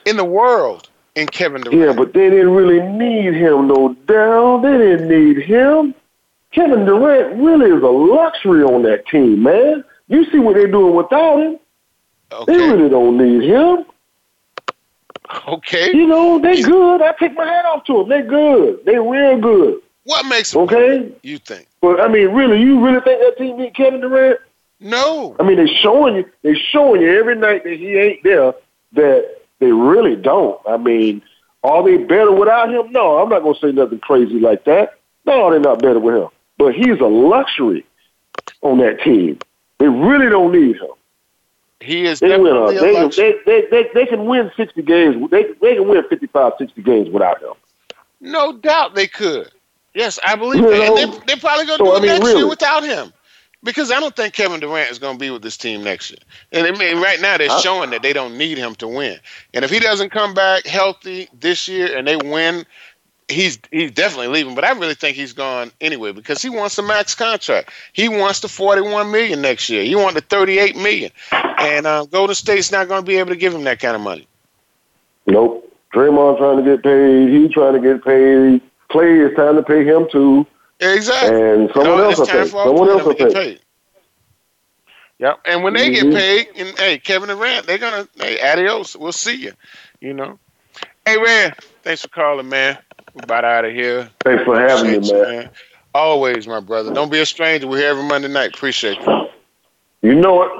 [0.06, 1.82] in the world in Kevin Durant.
[1.82, 4.62] Yeah, but they didn't really need him, no doubt.
[4.62, 5.94] They didn't need him.
[6.54, 9.84] Kevin Durant really is a luxury on that team, man.
[10.08, 11.60] You see what they're doing without him.
[12.48, 13.86] They really don't need him.
[15.48, 15.92] okay.
[15.94, 17.02] You know, they're good.
[17.02, 18.10] I take my hat off to them.
[18.10, 18.80] They're good.
[18.86, 19.82] They're real good.
[20.04, 20.76] What makes him Okay?
[21.00, 21.68] good, You think?
[21.82, 24.40] But I mean, really, you really think that team beat Kevin Durant?
[24.80, 25.36] No.
[25.40, 28.54] I mean, they're showing you, They're showing you every night that he ain't there
[28.94, 30.60] that they really don't.
[30.68, 31.22] I mean,
[31.64, 32.92] are they better without him?
[32.92, 34.98] No, I'm not gonna say nothing crazy like that.
[35.26, 36.30] No, they're not better with him.
[36.62, 37.84] But he's a luxury
[38.62, 39.40] on that team.
[39.80, 40.92] They really don't need him.
[41.80, 42.56] He is They win.
[42.56, 43.36] Uh, definitely a they, luxury.
[43.48, 45.32] they, they, they, they can win 60 games.
[45.32, 47.54] They, they can win 55, 60 games without him.
[48.20, 49.50] No doubt they could.
[49.96, 51.00] Yes, I believe You that.
[51.00, 52.38] And they, they're probably going to so, do I it mean, next really.
[52.42, 53.12] year without him.
[53.64, 56.20] Because I don't think Kevin Durant is going to be with this team next year.
[56.52, 59.20] And I mean, right now they're I- showing that they don't need him to win.
[59.56, 62.66] And if he doesn't come back healthy this year and they win,
[63.32, 64.56] he's he's definitely leaving.
[64.56, 67.72] But I really think he's gone anyway because he wants a max contract.
[67.94, 69.84] He wants the forty-one million next year.
[69.84, 73.36] He wants the thirty-eight million, and uh, Golden State's not going to be able to
[73.36, 74.28] give him that kind of money.
[75.28, 75.68] Nope.
[75.94, 77.30] Draymond trying to get paid.
[77.30, 78.62] He trying to get paid.
[78.90, 80.46] Clay is trying to pay him too.
[80.80, 81.42] Exactly.
[81.42, 82.48] And someone No, else will pay.
[82.48, 83.34] Someone else will pay.
[83.34, 83.60] paid.
[85.20, 85.40] Yep.
[85.46, 85.94] And when they Mhm.
[85.94, 88.96] get paid, and hey, Kevin Durant, they're gonna hey, adios.
[88.96, 89.54] We'll see you.
[90.00, 90.40] You know.
[91.06, 92.78] Hey Red, thanks for calling, man.
[93.14, 94.10] We're about out of here.
[94.24, 95.50] Thanks for having me, Appreciate man.
[95.94, 96.94] Always, my brother.
[96.94, 97.68] Don't be a stranger.
[97.68, 98.56] We're here every Monday night.
[98.56, 99.28] Appreciate you.
[100.02, 100.52] You know it.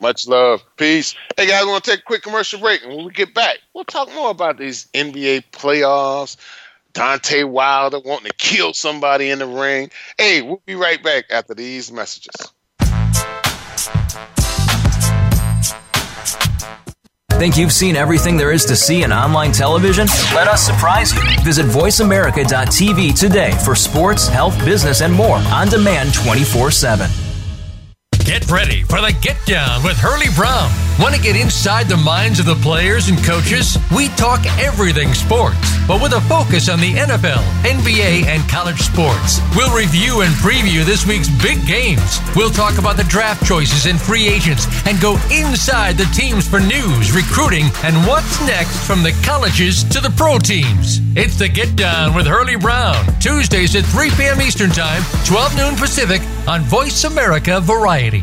[0.00, 0.62] Much love.
[0.76, 1.14] Peace.
[1.36, 3.84] Hey guys, we're gonna take a quick commercial break, and when we get back, we'll
[3.84, 6.36] talk more about these NBA playoffs.
[6.94, 9.90] Deontay Wilder wanting to kill somebody in the ring.
[10.16, 12.34] Hey, we'll be right back after these messages.
[17.38, 20.06] Think you've seen everything there is to see in online television?
[20.34, 21.20] Let us surprise you.
[21.42, 27.10] Visit VoiceAmerica.tv today for sports, health, business, and more on demand 24 7.
[28.24, 30.70] Get ready for the Get Down with Hurley Brown.
[31.00, 33.76] Want to get inside the minds of the players and coaches?
[33.94, 39.40] We talk everything sports, but with a focus on the NFL, NBA, and college sports.
[39.56, 42.20] We'll review and preview this week's big games.
[42.36, 46.60] We'll talk about the draft choices and free agents and go inside the teams for
[46.60, 51.00] news, recruiting, and what's next from the colleges to the pro teams.
[51.16, 54.40] It's the Get Down with Hurley Brown, Tuesdays at 3 p.m.
[54.40, 58.22] Eastern Time, 12 noon Pacific on Voice America Variety.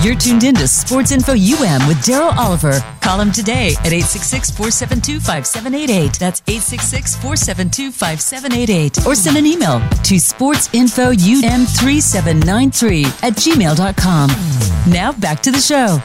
[0.00, 2.78] You're tuned in to Sports Info UM with Daryl Oliver.
[3.00, 6.20] Call him today at 866 472 5788.
[6.20, 9.04] That's 866 472 5788.
[9.04, 14.30] Or send an email to sportsinfoum3793 at gmail.com.
[14.92, 15.98] Now back to the show.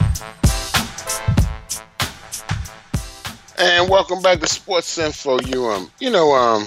[3.58, 5.88] And welcome back to Sports Info UM.
[6.00, 6.66] You know, um,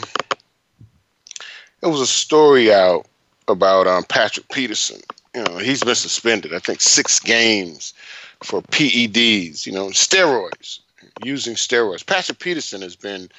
[1.84, 3.06] it was a story out
[3.50, 5.02] about um, Patrick Peterson
[5.38, 7.94] you know, he's been suspended, I think, six games
[8.42, 10.80] for PEDs, you know, steroids,
[11.24, 12.04] using steroids.
[12.04, 13.30] Patrick Peterson has been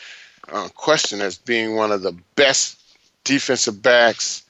[0.53, 2.79] uh, questioned as being one of the best
[3.25, 4.45] defensive backs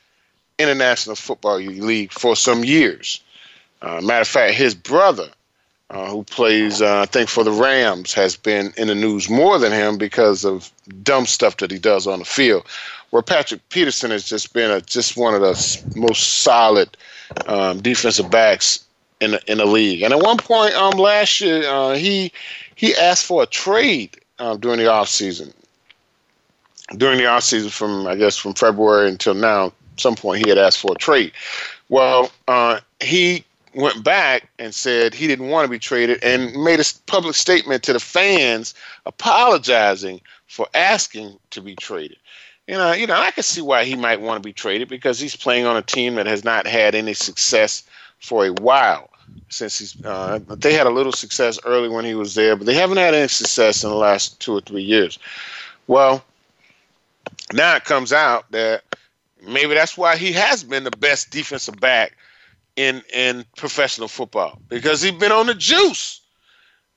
[0.58, 3.22] in the National Football League for some years.
[3.80, 5.30] Uh, matter of fact, his brother,
[5.88, 9.58] uh, who plays, uh, I think, for the Rams, has been in the news more
[9.58, 10.70] than him because of
[11.02, 12.66] dumb stuff that he does on the field.
[13.08, 16.94] Where Patrick Peterson has just been a, just one of the most solid
[17.46, 18.84] um, defensive backs
[19.20, 20.02] in the, in the league.
[20.02, 22.32] And at one point um, last year, uh, he
[22.74, 25.52] he asked for a trade uh, during the offseason.
[26.96, 30.78] During the offseason, from I guess from February until now, some point he had asked
[30.78, 31.32] for a trade.
[31.88, 36.80] Well, uh, he went back and said he didn't want to be traded and made
[36.80, 38.74] a public statement to the fans
[39.06, 42.16] apologizing for asking to be traded
[42.68, 45.18] you know, you know, I can see why he might want to be traded because
[45.18, 47.82] he's playing on a team that has not had any success
[48.18, 49.08] for a while.
[49.48, 52.74] Since he's, uh, they had a little success early when he was there, but they
[52.74, 55.18] haven't had any success in the last two or three years.
[55.86, 56.22] Well,
[57.54, 58.82] now it comes out that
[59.46, 62.16] maybe that's why he has been the best defensive back
[62.76, 66.20] in in professional football because he's been on the juice.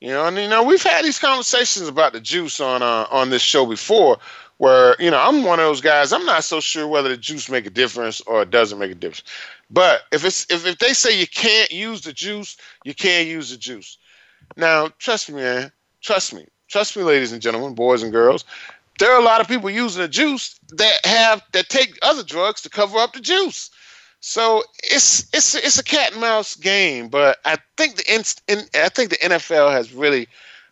[0.02, 3.30] You know, and you know we've had these conversations about the juice on uh, on
[3.30, 4.18] this show before,
[4.62, 6.14] where you know I'm one of those guys.
[6.14, 8.96] I'm not so sure whether the juice make a difference or it doesn't make a
[8.96, 9.24] difference.
[9.72, 13.50] But if it's if, if they say you can't use the juice, you can't use
[13.50, 13.98] the juice.
[14.56, 15.72] Now, trust me, man.
[16.02, 16.46] Trust me.
[16.68, 18.46] Trust me, ladies and gentlemen, boys and girls.
[19.00, 22.62] There are a lot of people using the juice that have that take other drugs
[22.62, 23.72] to cover up the juice.
[24.20, 27.08] So it's it's it's a cat and mouse game.
[27.08, 30.28] But I think the in, I think the NFL has really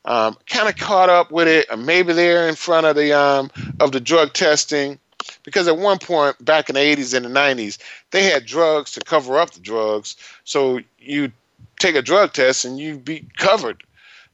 [0.06, 3.52] um, kind of caught up with it, or maybe they're in front of the um,
[3.80, 5.00] of the drug testing,
[5.44, 7.78] because at one point back in the 80s and the 90s,
[8.12, 11.32] they had drugs to cover up the drugs, so you
[11.80, 13.84] take a drug test and you'd be covered.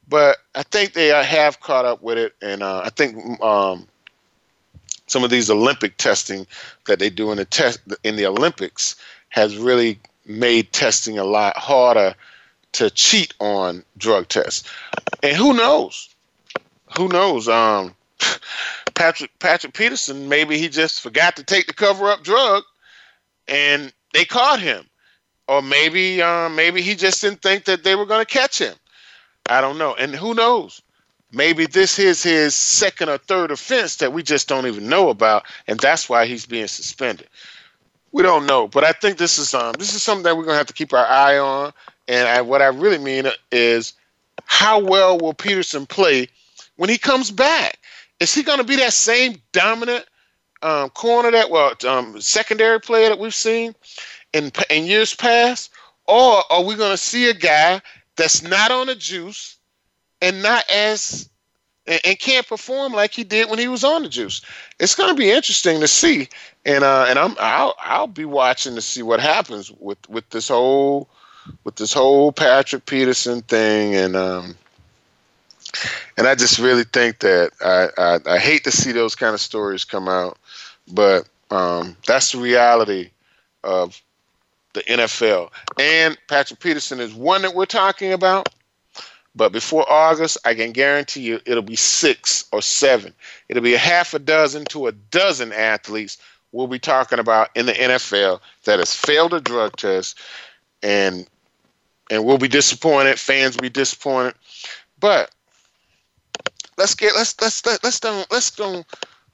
[0.07, 3.88] But I think they have caught up with it, and uh, I think um,
[5.07, 6.45] some of these Olympic testing
[6.86, 8.95] that they do in the test in the Olympics
[9.30, 12.16] has really made testing a lot harder
[12.76, 14.69] to cheat on drug tests.
[15.23, 16.09] And who knows?
[16.97, 17.47] Who knows?
[17.47, 17.95] Um,
[18.95, 22.63] Patrick Patrick Peterson, maybe he just forgot to take the cover up drug,
[23.47, 24.86] and they caught him,
[25.47, 28.76] or maybe um, maybe he just didn't think that they were going to catch him.
[29.47, 29.93] I don't know.
[29.95, 30.82] And who knows?
[31.32, 35.45] Maybe this is his second or third offense that we just don't even know about,
[35.67, 37.28] and that's why he's being suspended.
[38.16, 40.57] We don't know, but I think this is um, this is something that we're gonna
[40.57, 41.74] have to keep our eye on
[42.07, 43.93] And I, what I really mean is,
[44.45, 46.30] how well will Peterson play
[46.78, 47.78] when he comes back?
[48.22, 50.05] Is he to be that same dominant
[50.61, 53.76] um, corner that well um, secondary player that we've seen
[54.32, 55.72] in in years past,
[56.07, 57.82] or are we to see a guy
[58.16, 59.57] that's not on the juice
[60.22, 61.30] and not as
[61.88, 64.41] and, and, can't perform like he did when he was on the juice?
[64.79, 66.27] It's going to be interesting to see,
[66.65, 70.47] and uh, and I'm I'll I'll be watching to see what happens with with this
[70.47, 71.07] whole
[71.63, 74.55] with this whole Patrick Peterson thing and um
[76.17, 79.41] and I just really think that I, I, I hate to see those kind of
[79.41, 80.38] stories come out,
[80.91, 83.09] but um, that's the reality
[83.63, 84.01] of
[84.73, 85.49] the NFL.
[85.79, 88.49] And Patrick Peterson is one that we're talking about.
[89.36, 93.13] But before August, I can guarantee you it'll be six or seven.
[93.49, 96.17] It'll be a half a dozen to a dozen athletes
[96.55, 100.17] we'll be talking about in the NFL that has failed a drug test
[100.81, 101.27] and
[102.09, 103.19] and we'll be disappointed.
[103.19, 104.36] Fans will be disappointed.
[104.99, 105.31] But
[106.77, 108.86] let's get let's let's let's don't let's don't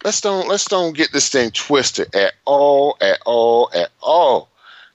[0.04, 4.50] let's don't let's don't get this thing twisted at all at all at all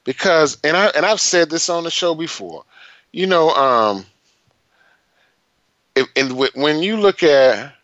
[0.05, 2.65] because and I and I've said this on the show before.
[3.13, 4.05] You know, um,
[6.15, 7.75] and when you look at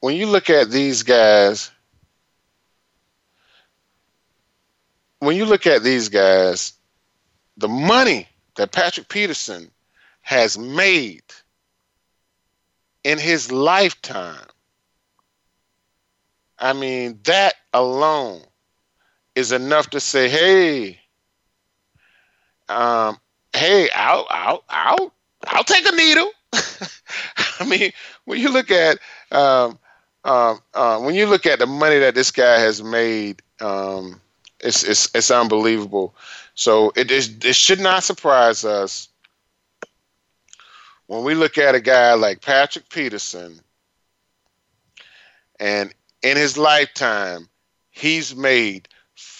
[0.00, 1.70] when you look at these guys,
[5.20, 6.74] when you look at these guys,
[7.56, 9.70] the money that Patrick Peterson
[10.20, 11.22] has made
[13.04, 14.46] in his lifetime.
[16.58, 18.42] I mean, that alone
[19.34, 20.98] is enough to say, hey,
[22.68, 23.18] um,
[23.54, 25.12] hey, out, out, I'll,
[25.46, 26.30] I'll take a needle.
[27.60, 27.92] I mean,
[28.24, 28.98] when you look at,
[29.32, 29.78] um,
[30.24, 34.20] um, uh, when you look at the money that this guy has made, um,
[34.60, 36.14] it's, it's, it's unbelievable.
[36.54, 39.08] So it, it should not surprise us
[41.06, 43.60] when we look at a guy like Patrick Peterson,
[45.58, 45.92] and
[46.22, 47.48] in his lifetime,
[47.90, 48.88] he's made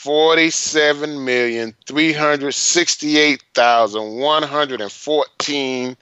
[0.06, 5.96] forty-seven million three hundred sixty-eight thousand one hundred and fourteen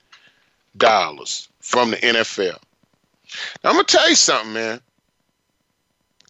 [0.76, 2.58] dollars from the NFL.
[3.64, 4.82] Now, I'm gonna tell you something, man,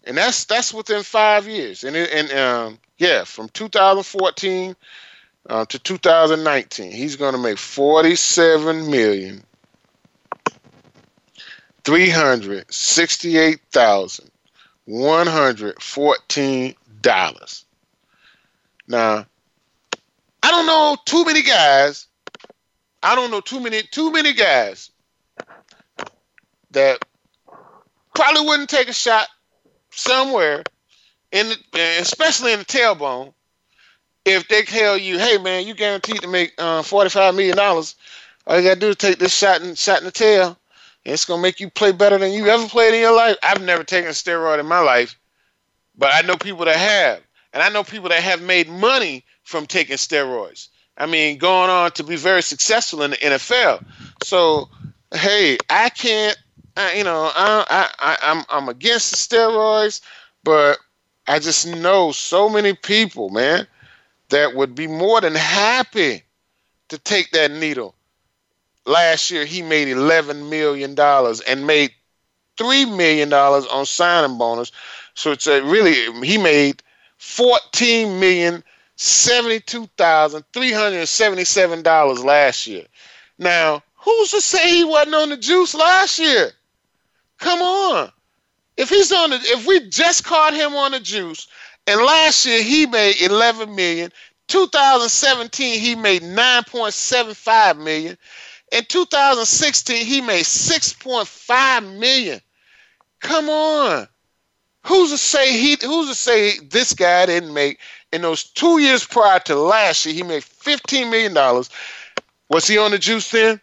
[0.05, 4.77] and that's that's within five years, and it, and um, yeah, from 2014
[5.51, 9.43] uh, to 2019, he's to make 47 million
[11.83, 14.31] three hundred sixty-eight thousand
[14.85, 17.65] one hundred fourteen dollars.
[18.89, 19.27] Now,
[20.43, 22.09] I don't know too many guys.
[23.03, 24.91] I don't know too many too many guys
[26.71, 27.05] that
[28.15, 29.29] probably wouldn't take a shot
[29.91, 30.65] somewhere
[31.33, 33.33] in the, especially in the tailbone
[34.25, 37.95] if they tell you, "Hey, man, you guaranteed to make uh, forty-five million dollars.
[38.47, 40.59] All you gotta do is take this shot and shot in the tail,
[41.05, 43.63] and it's gonna make you play better than you ever played in your life." I've
[43.63, 45.17] never taken a steroid in my life,
[45.97, 47.23] but I know people that have,
[47.53, 50.69] and I know people that have made money from taking steroids.
[50.97, 53.85] I mean, going on to be very successful in the NFL.
[54.23, 54.69] So,
[55.13, 56.37] hey, I can't.
[56.77, 60.01] I, you know, I, I, I, I'm I'm against the steroids,
[60.43, 60.79] but
[61.27, 63.67] I just know so many people, man,
[64.29, 66.23] that would be more than happy
[66.89, 67.95] to take that needle.
[68.87, 71.93] Last year, he made $11 million and made
[72.57, 74.73] $3 million on signing bonus.
[75.15, 75.95] So it's a really,
[76.27, 76.83] he made
[77.19, 78.63] fourteen million
[78.97, 82.85] seventy-two thousand three hundred seventy-seven dollars last year.
[83.39, 86.51] Now, who's to say he wasn't on the juice last year?
[87.39, 88.11] Come on.
[88.77, 91.47] If he's on the, if we just caught him on the juice
[91.87, 94.11] and last year he made 11 million.
[94.49, 98.19] 2017 he made 9.75 million.
[98.75, 102.41] In 2016 he made 6.5 million.
[103.21, 104.09] Come on.
[104.85, 107.79] Who's to say he who's to say this guy didn't make
[108.13, 111.71] in those 2 years prior to last year he made 15 million dollars.
[112.51, 113.61] Was he on the juice then?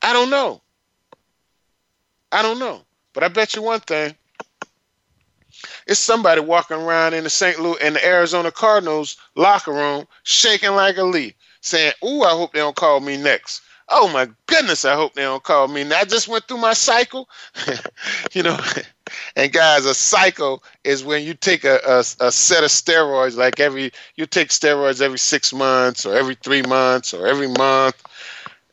[0.00, 0.62] I don't know.
[2.30, 2.82] I don't know.
[3.14, 4.14] But I bet you one thing.
[5.88, 7.58] It's somebody walking around in the St.
[7.58, 12.52] Louis in the Arizona Cardinals locker room, shaking like a leaf, saying, "Ooh, I hope
[12.52, 15.80] they don't call me next." Oh my goodness, I hope they don't call me.
[15.80, 17.28] And I just went through my cycle,
[18.32, 18.58] you know.
[19.36, 23.58] And guys, a cycle is when you take a, a, a, set of steroids, like
[23.58, 28.02] every you take steroids every six months or every three months or every month.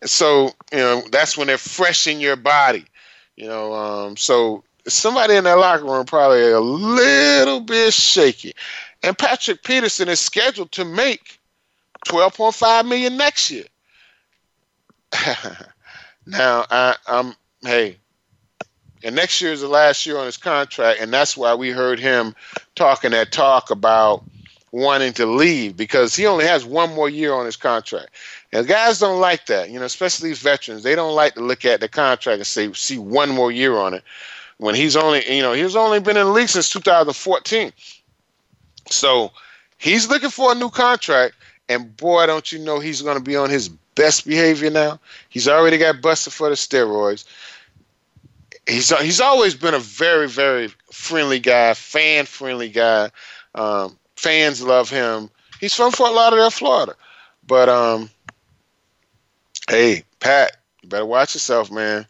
[0.03, 2.83] So you know that's when they're fresh in your body.
[3.37, 8.53] You know, um, so somebody in that locker room probably a little bit shaky.
[9.03, 11.34] And Patrick Peterson is scheduled to make
[12.05, 13.65] 12.5 million next year.
[16.25, 17.97] now I, I'm hey,
[19.03, 21.99] and next year is the last year on his contract, and that's why we heard
[21.99, 22.35] him
[22.75, 24.23] talking that talk about
[24.71, 28.09] wanting to leave because he only has one more year on his contract.
[28.51, 30.83] And guys don't like that, you know, especially these veterans.
[30.83, 33.93] They don't like to look at the contract and say see one more year on
[33.93, 34.03] it
[34.57, 37.71] when he's only, you know, he's only been in the league since 2014.
[38.89, 39.31] So
[39.77, 41.35] he's looking for a new contract,
[41.69, 44.99] and boy, don't you know he's going to be on his best behavior now.
[45.29, 47.25] He's already got busted for the steroids.
[48.67, 53.09] He's he's always been a very very friendly guy, fan friendly guy.
[53.53, 55.29] Um, fans love him.
[55.59, 56.95] He's from Fort Lauderdale, Florida.
[57.47, 58.09] But um,
[59.69, 62.07] hey, Pat, you better watch yourself, man.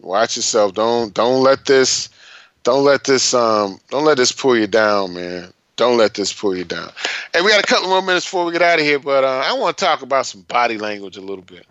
[0.00, 0.74] Watch yourself.
[0.74, 2.08] Don't don't let this
[2.64, 5.53] don't let this um don't let this pull you down, man.
[5.76, 6.90] Don't let this pull you down.
[7.32, 9.42] And we got a couple more minutes before we get out of here, but uh,
[9.44, 11.66] I want to talk about some body language a little bit.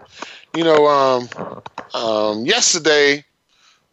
[0.56, 1.30] You know, um,
[1.93, 3.24] um, yesterday,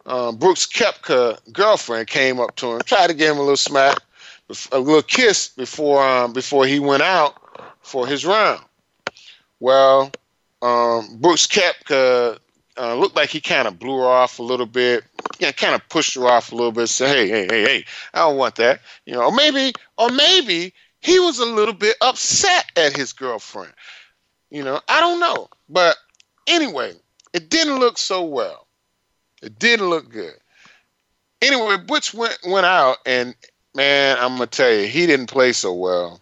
[0.06, 3.98] um, Brooks Koepka girlfriend came up to him, tried to give him a little smack,
[4.72, 7.36] a little kiss before um, before he went out
[7.82, 8.60] for his round.
[9.60, 10.10] Well,
[10.62, 12.38] um, Brooks Koepka
[12.76, 15.04] uh, looked like he kind of blew her off a little bit,
[15.40, 16.88] know, kind of pushed her off a little bit.
[16.88, 19.22] Say, hey, hey, hey, hey, I don't want that, you know.
[19.22, 23.72] Or maybe, or maybe he was a little bit upset at his girlfriend.
[24.50, 25.96] You know, I don't know, but
[26.46, 26.94] anyway,
[27.32, 28.66] it didn't look so well.
[29.42, 30.34] It didn't look good.
[31.42, 33.34] Anyway, Butch went went out, and
[33.74, 36.20] man, I'm gonna tell you, he didn't play so well.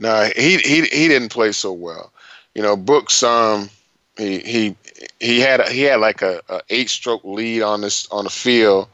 [0.00, 2.12] No, he he he didn't play so well.
[2.54, 3.70] You know, Brooks um
[4.16, 4.76] he he
[5.18, 8.88] he had he had like a, a eight stroke lead on this on the field,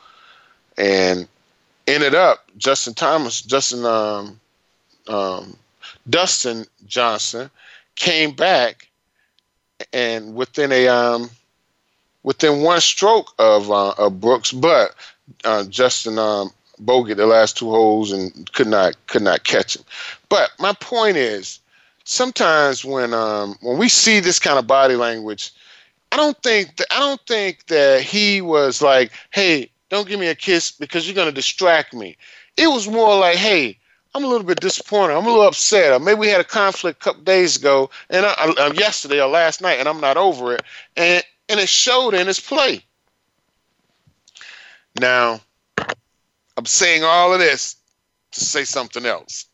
[0.77, 1.29] and
[1.87, 4.41] ended up Justin Thomas Justin um,
[5.09, 5.57] um,
[6.09, 7.51] Dustin Johnson
[7.95, 8.89] came back
[9.93, 11.31] and within a um
[12.23, 14.95] within one stroke of uh, of Brooks, but
[15.45, 16.51] uh, Justin um,
[16.83, 19.85] bogeyed the last two holes and could not could not catch him.
[20.29, 21.61] But my point is,
[22.05, 25.53] sometimes when um, when we see this kind of body language,
[26.13, 30.29] I don't think that I don't think that he was like, "Hey, don't give me
[30.29, 32.17] a kiss because you're going to distract me."
[32.57, 33.79] It was more like, "Hey,
[34.15, 35.15] I'm a little bit disappointed.
[35.15, 36.01] I'm a little upset.
[36.01, 39.61] Maybe we had a conflict a couple days ago, and I, I, yesterday or last
[39.61, 40.63] night, and I'm not over it."
[40.97, 42.83] And and it showed in his play.
[44.99, 45.41] Now,
[46.57, 47.77] I'm saying all of this
[48.33, 49.47] to say something else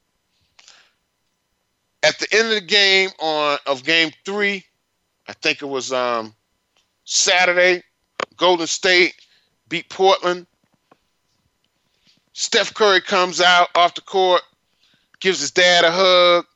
[2.03, 4.65] at the end of the game on of game three,
[5.29, 6.35] I think it was um,
[7.05, 7.83] Saturday,
[8.37, 9.15] Golden State
[9.69, 10.47] beat Portland.
[12.33, 14.43] Steph Curry comes out off the court,
[15.21, 16.47] gives his dad a hug,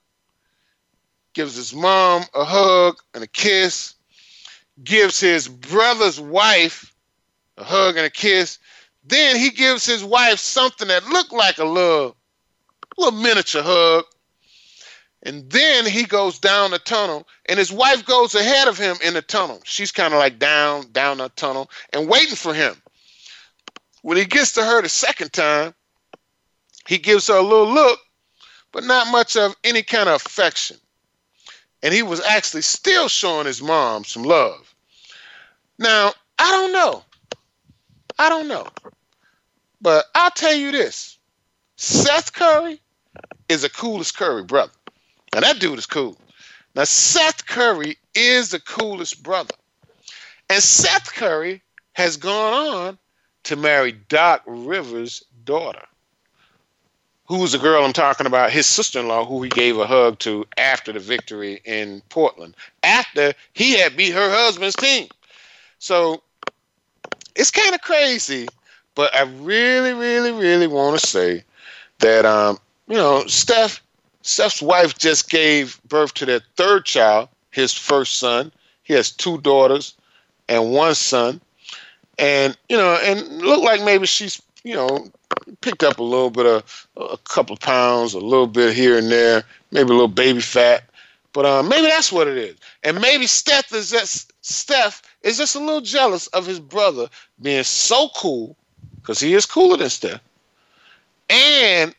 [1.34, 3.94] gives his mom a hug and a kiss,
[4.82, 6.94] gives his brother's wife
[7.58, 8.58] a hug and a kiss.
[9.04, 12.16] Then he gives his wife something that looked like a little,
[12.96, 14.04] little miniature hug
[15.26, 19.12] and then he goes down the tunnel, and his wife goes ahead of him in
[19.14, 19.60] the tunnel.
[19.64, 22.80] She's kind of like down, down the tunnel and waiting for him.
[24.02, 25.74] When he gets to her the second time,
[26.86, 27.98] he gives her a little look,
[28.70, 30.76] but not much of any kind of affection.
[31.82, 34.72] And he was actually still showing his mom some love.
[35.76, 37.02] Now, I don't know.
[38.16, 38.68] I don't know.
[39.80, 41.18] But I'll tell you this
[41.74, 42.80] Seth Curry
[43.48, 44.72] is the coolest Curry brother.
[45.34, 46.16] Now that dude is cool.
[46.74, 49.54] Now Seth Curry is the coolest brother.
[50.48, 51.62] And Seth Curry
[51.94, 52.98] has gone on
[53.44, 55.84] to marry Doc Rivers' daughter.
[57.28, 58.52] Who's the girl I'm talking about?
[58.52, 62.54] His sister in law, who he gave a hug to after the victory in Portland,
[62.84, 65.08] after he had beat her husband's team.
[65.80, 66.22] So
[67.34, 68.46] it's kind of crazy,
[68.94, 71.42] but I really, really, really want to say
[71.98, 73.82] that, um, you know, Steph,
[74.26, 78.50] Steph's wife just gave birth to their third child, his first son.
[78.82, 79.94] He has two daughters
[80.48, 81.40] and one son.
[82.18, 85.06] And, you know, and look like maybe she's, you know,
[85.60, 89.12] picked up a little bit of a couple of pounds, a little bit here and
[89.12, 90.82] there, maybe a little baby fat.
[91.32, 92.56] But uh, maybe that's what it is.
[92.82, 97.08] And maybe Steph is just Steph is just a little jealous of his brother
[97.40, 98.56] being so cool,
[98.96, 100.20] because he is cooler than Steph,
[101.30, 101.94] and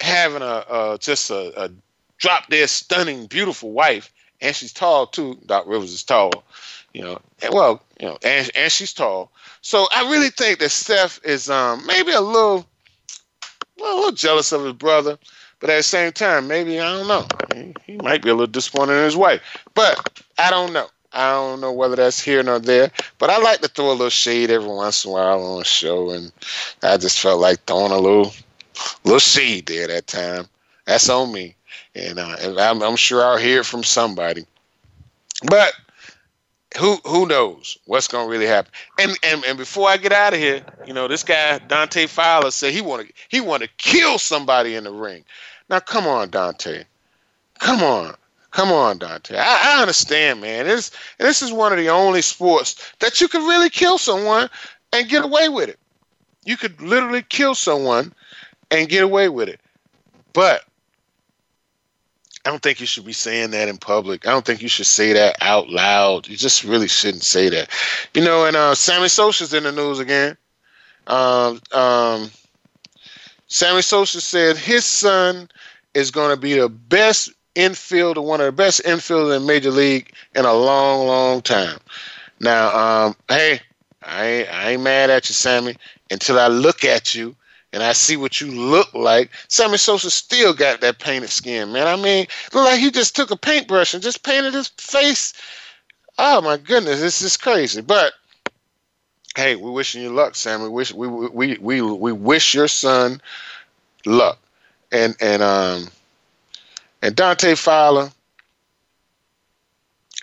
[0.00, 1.70] having a, just a, a
[2.18, 5.38] drop dead stunning beautiful wife and she's tall too.
[5.46, 6.44] Doc rivers is tall
[6.92, 7.20] you know.
[7.42, 9.30] And well you know and, and she's tall.
[9.62, 12.66] So i really think that steph is um maybe a little
[13.78, 15.18] well, a little jealous of his brother
[15.60, 17.26] but at the same time maybe i don't know.
[17.54, 19.42] He, he might be a little disappointed in his wife.
[19.74, 20.86] But I don't know.
[21.12, 24.10] I don't know whether that's here nor there, but I like to throw a little
[24.10, 26.30] shade every once in a while on a show, and
[26.82, 28.32] I just felt like throwing a little,
[29.04, 30.46] little shade there that time.
[30.86, 31.54] That's on me,
[31.94, 34.46] and, uh, and I'm, I'm sure I'll hear from somebody.
[35.44, 35.72] But
[36.78, 38.72] who who knows what's gonna really happen?
[38.98, 42.50] And and and before I get out of here, you know, this guy Dante Fowler
[42.50, 45.24] said he want to he want to kill somebody in the ring.
[45.68, 46.84] Now come on, Dante,
[47.58, 48.14] come on.
[48.52, 49.36] Come on, Dante.
[49.36, 50.66] I, I understand, man.
[50.66, 54.50] This this is one of the only sports that you can really kill someone
[54.92, 55.78] and get away with it.
[56.44, 58.12] You could literally kill someone
[58.70, 59.60] and get away with it.
[60.32, 60.64] But
[62.44, 64.26] I don't think you should be saying that in public.
[64.26, 66.26] I don't think you should say that out loud.
[66.26, 67.70] You just really shouldn't say that.
[68.14, 70.36] You know, and uh, Sammy Sosa's in the news again.
[71.06, 72.30] Um, um,
[73.48, 75.50] Sammy Sosa said his son
[75.92, 80.12] is going to be the best infielder, one of the best infielders in Major League
[80.34, 81.78] in a long, long time.
[82.38, 83.60] Now, um, hey,
[84.02, 85.76] I ain't, I ain't mad at you, Sammy,
[86.10, 87.36] until I look at you
[87.72, 89.30] and I see what you look like.
[89.48, 91.86] Sammy Sosa still got that painted skin, man.
[91.86, 95.32] I mean, look like he just took a paintbrush and just painted his face.
[96.18, 97.80] Oh my goodness, this is crazy.
[97.80, 98.12] But
[99.36, 100.68] hey, we wishing you luck, Sammy.
[100.68, 103.20] Wish we we we we wish your son
[104.04, 104.38] luck.
[104.92, 105.88] And and um
[107.02, 108.10] and Dante Fowler,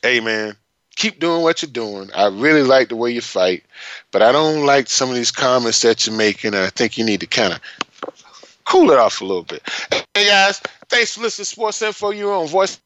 [0.04, 0.56] hey man,
[0.98, 2.10] keep doing what you're doing.
[2.14, 3.64] I really like the way you fight,
[4.12, 6.54] but I don't like some of these comments that you're making.
[6.54, 7.62] I think you need to kind of
[8.66, 9.62] cool it off a little bit.
[10.14, 12.10] Hey guys, thanks for listening to Sports Info.
[12.10, 12.80] You're on Voice.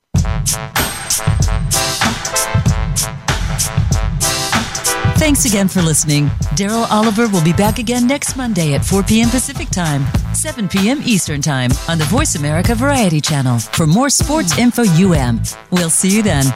[5.18, 6.28] Thanks again for listening.
[6.56, 9.30] Daryl Oliver will be back again next Monday at 4 p.m.
[9.30, 10.04] Pacific Time,
[10.34, 11.00] 7 p.m.
[11.06, 15.42] Eastern Time on the Voice America Variety Channel for more sports info UM.
[15.70, 16.52] We'll see you then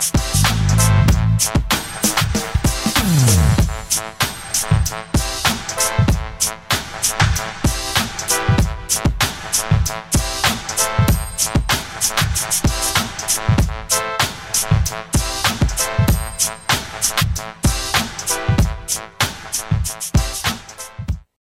[1.43, 1.64] you